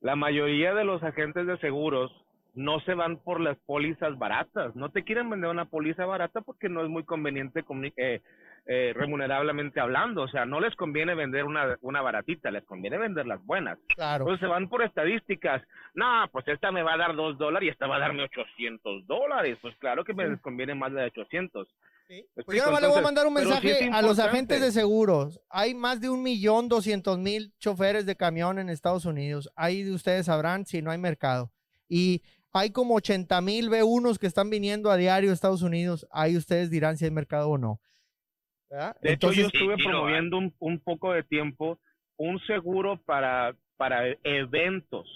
la 0.00 0.16
mayoría 0.16 0.74
de 0.74 0.84
los 0.84 1.02
agentes 1.02 1.46
de 1.46 1.56
seguros 1.58 2.12
no 2.56 2.80
se 2.80 2.94
van 2.94 3.18
por 3.18 3.40
las 3.40 3.56
pólizas 3.58 4.18
baratas. 4.18 4.74
No 4.74 4.90
te 4.90 5.04
quieren 5.04 5.28
vender 5.30 5.50
una 5.50 5.66
póliza 5.66 6.06
barata 6.06 6.40
porque 6.40 6.68
no 6.68 6.82
es 6.82 6.88
muy 6.88 7.04
conveniente 7.04 7.64
eh, 7.96 8.22
eh, 8.66 8.92
remunerablemente 8.94 9.78
hablando. 9.78 10.22
O 10.22 10.28
sea 10.28 10.46
no 10.46 10.58
les 10.58 10.74
conviene 10.74 11.14
vender 11.14 11.44
una, 11.44 11.76
una 11.82 12.00
baratita 12.00 12.50
les 12.50 12.64
conviene 12.64 12.98
vender 12.98 13.26
las 13.26 13.44
buenas. 13.44 13.78
Claro. 13.94 14.24
Entonces 14.24 14.40
se 14.40 14.50
van 14.50 14.68
por 14.68 14.82
estadísticas. 14.82 15.62
No 15.94 16.28
pues 16.32 16.48
esta 16.48 16.72
me 16.72 16.82
va 16.82 16.94
a 16.94 16.98
dar 16.98 17.14
dos 17.14 17.36
dólares 17.38 17.68
y 17.68 17.70
esta 17.70 17.86
va 17.86 17.96
a 17.96 18.00
darme 18.00 18.24
800 18.24 19.06
dólares. 19.06 19.58
Pues 19.60 19.76
claro 19.76 20.02
que 20.02 20.14
me 20.14 20.26
les 20.26 20.40
conviene 20.40 20.74
más 20.74 20.92
de 20.92 21.04
800 21.04 21.68
pues 22.44 22.58
yo 22.58 22.80
le 22.80 22.86
voy 22.86 22.98
a 22.98 23.02
mandar 23.02 23.26
un 23.26 23.34
mensaje 23.34 23.90
a 23.92 24.00
los 24.00 24.18
agentes 24.18 24.60
de 24.60 24.70
seguros. 24.70 25.40
Hay 25.50 25.74
más 25.74 26.00
de 26.00 26.08
un 26.08 26.22
millón 26.22 26.68
doscientos 26.68 27.18
mil 27.18 27.52
choferes 27.58 28.06
de 28.06 28.16
camión 28.16 28.58
en 28.58 28.68
Estados 28.68 29.04
Unidos. 29.04 29.50
Ahí 29.56 29.82
de 29.82 29.92
ustedes 29.92 30.26
sabrán 30.26 30.66
si 30.66 30.82
no 30.82 30.90
hay 30.90 30.98
mercado. 30.98 31.50
Y 31.88 32.22
hay 32.58 32.70
como 32.70 32.94
80 32.94 33.40
mil 33.40 33.70
B1s 33.70 34.18
que 34.18 34.26
están 34.26 34.50
viniendo 34.50 34.90
a 34.90 34.96
diario 34.96 35.30
a 35.30 35.34
Estados 35.34 35.62
Unidos. 35.62 36.06
Ahí 36.10 36.36
ustedes 36.36 36.70
dirán 36.70 36.96
si 36.96 37.04
hay 37.04 37.10
mercado 37.10 37.50
o 37.50 37.58
no. 37.58 37.80
De 39.00 39.12
hecho, 39.12 39.32
yo 39.32 39.46
estuve 39.46 39.76
promoviendo 39.76 40.38
un, 40.38 40.54
un, 40.58 40.80
poco 40.80 41.12
de 41.12 41.22
tiempo 41.22 41.78
un 42.16 42.40
seguro 42.46 43.00
para, 43.04 43.54
para 43.76 44.08
eventos, 44.24 45.06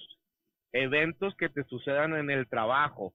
eventos 0.72 1.34
que 1.36 1.48
te 1.48 1.64
sucedan 1.64 2.14
en 2.14 2.30
el 2.30 2.48
trabajo 2.48 3.12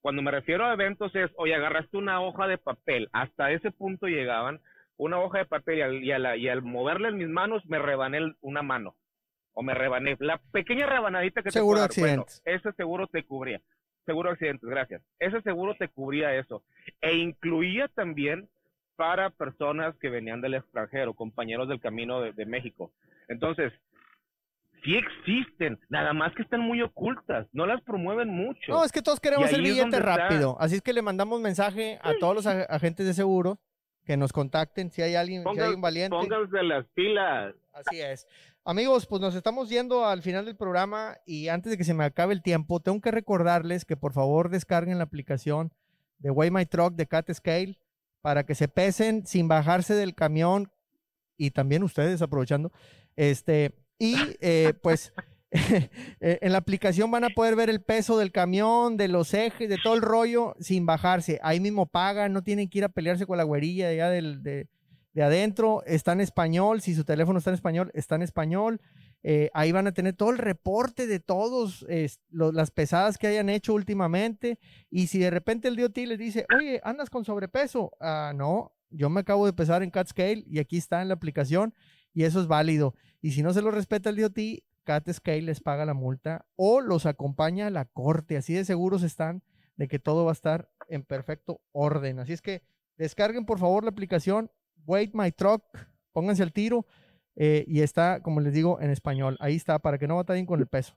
cuando 0.00 0.22
me 0.22 0.30
refiero 0.30 0.64
a 0.64 0.72
eventos 0.72 1.14
es, 1.14 1.30
oye, 1.36 1.54
agarraste 1.54 1.96
una 1.96 2.22
hoja 2.22 2.46
de 2.46 2.58
papel, 2.58 3.08
hasta 3.12 3.52
ese 3.52 3.70
punto 3.70 4.06
llegaban, 4.06 4.60
una 4.96 5.18
hoja 5.20 5.38
de 5.38 5.44
papel 5.44 5.78
y 5.78 5.82
al, 5.82 5.94
y, 5.94 6.18
la, 6.18 6.36
y 6.36 6.48
al 6.48 6.62
moverle 6.62 7.08
en 7.08 7.18
mis 7.18 7.28
manos 7.28 7.64
me 7.66 7.78
rebané 7.78 8.34
una 8.40 8.62
mano 8.62 8.96
o 9.60 9.62
me 9.62 9.74
rebané 9.74 10.16
la 10.20 10.38
pequeña 10.52 10.86
rebanadita 10.86 11.42
que 11.42 11.50
seguro 11.50 11.86
te 11.86 12.00
bueno, 12.00 12.24
ese 12.46 12.72
seguro 12.72 13.06
te 13.08 13.24
cubría. 13.24 13.60
Seguro 14.06 14.30
accidentes, 14.30 14.66
gracias. 14.66 15.02
Ese 15.18 15.42
seguro 15.42 15.74
te 15.74 15.88
cubría 15.88 16.34
eso. 16.34 16.62
E 17.02 17.14
incluía 17.14 17.86
también 17.88 18.48
para 18.96 19.28
personas 19.28 19.94
que 20.00 20.08
venían 20.08 20.40
del 20.40 20.54
extranjero, 20.54 21.12
compañeros 21.12 21.68
del 21.68 21.78
camino 21.78 22.22
de 22.22 22.46
México. 22.46 22.90
Entonces, 23.28 23.70
sí 24.82 24.96
existen, 24.96 25.78
nada 25.90 26.14
más 26.14 26.34
que 26.34 26.40
están 26.40 26.60
muy 26.60 26.80
ocultas, 26.80 27.46
no 27.52 27.66
las 27.66 27.82
promueven 27.82 28.30
mucho. 28.30 28.72
No, 28.72 28.82
es 28.82 28.92
que 28.92 29.02
todos 29.02 29.20
queremos 29.20 29.52
el 29.52 29.60
billete 29.60 30.00
rápido, 30.00 30.56
así 30.58 30.76
es 30.76 30.82
que 30.82 30.94
le 30.94 31.02
mandamos 31.02 31.38
mensaje 31.38 31.98
a 32.02 32.14
todos 32.18 32.34
los 32.34 32.46
agentes 32.46 33.06
de 33.06 33.12
seguro 33.12 33.58
que 34.06 34.16
nos 34.16 34.32
contacten 34.32 34.90
si 34.90 35.02
hay 35.02 35.14
alguien, 35.14 35.44
si 35.54 35.60
hay 35.60 35.74
un 35.74 35.82
valiente. 35.82 36.16
Pónganse 36.16 36.62
las 36.62 36.86
pilas. 36.94 37.54
Así 37.72 38.00
es. 38.00 38.26
Amigos, 38.64 39.06
pues 39.06 39.22
nos 39.22 39.34
estamos 39.34 39.70
yendo 39.70 40.04
al 40.04 40.22
final 40.22 40.44
del 40.44 40.56
programa 40.56 41.16
y 41.24 41.48
antes 41.48 41.70
de 41.70 41.78
que 41.78 41.84
se 41.84 41.94
me 41.94 42.04
acabe 42.04 42.34
el 42.34 42.42
tiempo, 42.42 42.80
tengo 42.80 43.00
que 43.00 43.10
recordarles 43.10 43.86
que 43.86 43.96
por 43.96 44.12
favor 44.12 44.50
descarguen 44.50 44.98
la 44.98 45.04
aplicación 45.04 45.72
de 46.18 46.30
Way 46.30 46.50
My 46.50 46.66
Truck 46.66 46.94
de 46.94 47.06
Cat 47.06 47.32
Scale 47.32 47.80
para 48.20 48.44
que 48.44 48.54
se 48.54 48.68
pesen 48.68 49.26
sin 49.26 49.48
bajarse 49.48 49.94
del 49.94 50.14
camión 50.14 50.70
y 51.38 51.52
también 51.52 51.82
ustedes 51.82 52.20
aprovechando, 52.20 52.70
este, 53.16 53.72
y 53.98 54.14
eh, 54.40 54.74
pues 54.82 55.14
eh, 55.50 55.88
en 56.20 56.52
la 56.52 56.58
aplicación 56.58 57.10
van 57.10 57.24
a 57.24 57.30
poder 57.30 57.56
ver 57.56 57.70
el 57.70 57.80
peso 57.80 58.18
del 58.18 58.30
camión, 58.30 58.98
de 58.98 59.08
los 59.08 59.32
ejes, 59.32 59.70
de 59.70 59.78
todo 59.82 59.94
el 59.94 60.02
rollo 60.02 60.54
sin 60.60 60.84
bajarse. 60.84 61.40
Ahí 61.42 61.60
mismo 61.60 61.86
pagan, 61.86 62.34
no 62.34 62.42
tienen 62.42 62.68
que 62.68 62.78
ir 62.78 62.84
a 62.84 62.90
pelearse 62.90 63.24
con 63.24 63.38
la 63.38 63.44
güerilla 63.44 63.88
de, 63.88 63.96
del, 63.96 64.42
de, 64.42 64.68
de, 65.12 65.22
adentro. 65.22 65.82
Está 65.86 66.12
en 66.12 66.20
español, 66.20 66.80
si 66.80 66.94
su 66.94 67.04
teléfono 67.04 67.38
está 67.38 67.50
en 67.50 67.54
español, 67.54 67.90
está 67.94 68.14
en 68.14 68.22
español. 68.22 68.80
Eh, 69.22 69.50
ahí 69.52 69.72
van 69.72 69.86
a 69.86 69.92
tener 69.92 70.14
todo 70.14 70.30
el 70.30 70.38
reporte 70.38 71.06
de 71.06 71.20
todos 71.20 71.84
las 72.30 72.70
pesadas 72.70 73.18
que 73.18 73.26
hayan 73.26 73.48
hecho 73.48 73.74
últimamente. 73.74 74.58
Y 74.90 75.08
si 75.08 75.18
de 75.18 75.30
repente 75.30 75.68
el 75.68 75.76
DOT 75.76 75.96
les 75.98 76.18
dice, 76.18 76.46
oye, 76.56 76.80
andas 76.84 77.10
con 77.10 77.24
sobrepeso, 77.24 77.92
ah, 78.00 78.32
no, 78.34 78.72
yo 78.90 79.10
me 79.10 79.20
acabo 79.20 79.46
de 79.46 79.52
pesar 79.52 79.82
en 79.82 79.90
CatScale 79.90 80.44
y 80.46 80.58
aquí 80.58 80.76
está 80.76 81.02
en 81.02 81.08
la 81.08 81.14
aplicación 81.14 81.74
y 82.12 82.24
eso 82.24 82.40
es 82.40 82.46
válido. 82.46 82.94
Y 83.20 83.32
si 83.32 83.42
no 83.42 83.52
se 83.52 83.62
lo 83.62 83.70
respeta 83.70 84.10
el 84.10 84.16
DOT, 84.16 84.38
Cat 84.84 85.10
Scale 85.12 85.42
les 85.42 85.60
paga 85.60 85.84
la 85.84 85.94
multa 85.94 86.46
o 86.56 86.80
los 86.80 87.06
acompaña 87.06 87.66
a 87.66 87.70
la 87.70 87.84
corte. 87.84 88.36
Así 88.36 88.54
de 88.54 88.64
seguros 88.64 89.02
están 89.02 89.42
de 89.76 89.88
que 89.88 89.98
todo 89.98 90.24
va 90.24 90.32
a 90.32 90.32
estar 90.32 90.70
en 90.88 91.04
perfecto 91.04 91.60
orden. 91.72 92.18
Así 92.18 92.32
es 92.32 92.42
que 92.42 92.62
descarguen 92.96 93.46
por 93.46 93.58
favor 93.58 93.84
la 93.84 93.90
aplicación 93.90 94.50
Wait 94.86 95.10
My 95.14 95.30
Truck, 95.32 95.62
pónganse 96.12 96.42
al 96.42 96.52
tiro. 96.52 96.86
eh, 97.36 97.64
y 97.66 97.80
está, 97.80 98.20
como 98.22 98.40
les 98.40 98.52
digo, 98.52 98.80
en 98.82 98.90
español. 98.90 99.36
Ahí 99.40 99.56
está, 99.56 99.78
para 99.78 99.96
que 99.98 100.06
no 100.06 100.16
batallen 100.16 100.44
con 100.46 100.60
el 100.60 100.66
peso. 100.66 100.94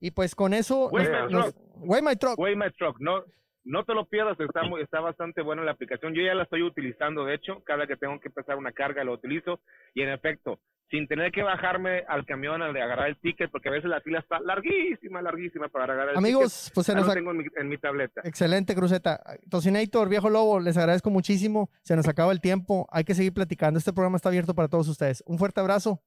Y 0.00 0.10
pues 0.10 0.34
con 0.34 0.52
eso... 0.54 0.90
Nos- 0.92 1.08
My 1.08 1.32
nos- 1.32 1.44
Truck. 1.54 1.56
Way 1.88 2.02
My 2.02 2.16
Truck. 2.16 2.38
Way 2.38 2.56
My 2.56 2.70
Truck, 2.76 2.96
no, 3.00 3.22
no 3.64 3.84
te 3.84 3.94
lo 3.94 4.06
pierdas, 4.06 4.38
está, 4.38 4.62
muy, 4.62 4.82
está 4.82 5.00
bastante 5.00 5.42
buena 5.42 5.64
la 5.64 5.72
aplicación. 5.72 6.14
Yo 6.14 6.22
ya 6.22 6.34
la 6.34 6.42
estoy 6.44 6.62
utilizando, 6.62 7.24
de 7.24 7.34
hecho, 7.34 7.62
cada 7.64 7.86
que 7.86 7.96
tengo 7.96 8.20
que 8.20 8.28
empezar 8.28 8.56
una 8.56 8.72
carga 8.72 9.04
lo 9.04 9.12
utilizo 9.14 9.60
y 9.94 10.02
en 10.02 10.10
efecto, 10.10 10.60
sin 10.90 11.08
tener 11.08 11.32
que 11.32 11.42
bajarme 11.42 12.04
al 12.06 12.26
camión 12.26 12.60
al 12.62 12.74
de 12.74 12.82
agarrar 12.82 13.08
el 13.08 13.18
ticket, 13.18 13.50
porque 13.50 13.70
a 13.70 13.72
veces 13.72 13.88
la 13.88 14.00
fila 14.02 14.18
está 14.20 14.38
larguísima, 14.40 15.22
larguísima 15.22 15.68
para 15.68 15.84
agarrar 15.84 16.10
el 16.10 16.18
Amigos, 16.18 16.70
pues 16.74 16.86
se 16.86 16.92
ticket. 16.92 17.06
Ya 17.06 17.06
nos... 17.06 17.06
lo 17.06 17.12
ac- 17.12 17.14
tengo 17.14 17.30
en 17.30 17.36
mi, 17.38 17.44
en 17.56 17.68
mi 17.68 17.78
tableta. 17.78 18.20
Excelente, 18.24 18.74
Cruceta. 18.74 19.22
Tocinator, 19.50 20.08
viejo 20.08 20.28
lobo, 20.28 20.60
les 20.60 20.76
agradezco 20.76 21.10
muchísimo. 21.10 21.70
Se 21.82 21.96
nos 21.96 22.06
acaba 22.06 22.32
el 22.32 22.40
tiempo. 22.40 22.86
Hay 22.92 23.04
que 23.04 23.14
seguir 23.14 23.32
platicando. 23.32 23.78
Este 23.78 23.92
programa 23.92 24.16
está 24.16 24.28
abierto 24.28 24.54
para 24.54 24.68
todos 24.68 24.88
ustedes. 24.88 25.24
Un 25.26 25.38
fuerte 25.38 25.60
abrazo 25.60 26.02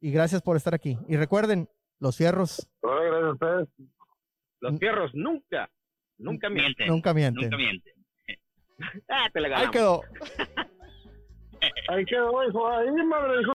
y 0.00 0.10
gracias 0.10 0.42
por 0.42 0.56
estar 0.56 0.74
aquí. 0.74 0.98
Y 1.06 1.16
recuerden, 1.16 1.68
los 2.00 2.16
fierros 2.16 2.68
gracias 2.82 3.22
a 3.22 3.30
ustedes. 3.30 3.68
Los 4.60 4.78
fierros 4.78 5.10
nunca, 5.14 5.70
nunca. 6.18 6.48
Miente. 6.50 6.86
nunca 6.86 7.14
mienten. 7.14 7.44
Nunca 7.44 7.56
miente. 7.56 7.92
Ah, 9.08 9.28
te 9.32 9.40
la 9.40 9.46
Ahí 9.46 9.52
ganamos. 9.52 9.70
quedó. 9.72 10.00
Ahí 11.88 12.04
quedó, 12.04 12.48
hijo. 12.48 12.68
Ahí, 12.68 12.90
madre, 12.90 13.40
hijo. 13.42 13.50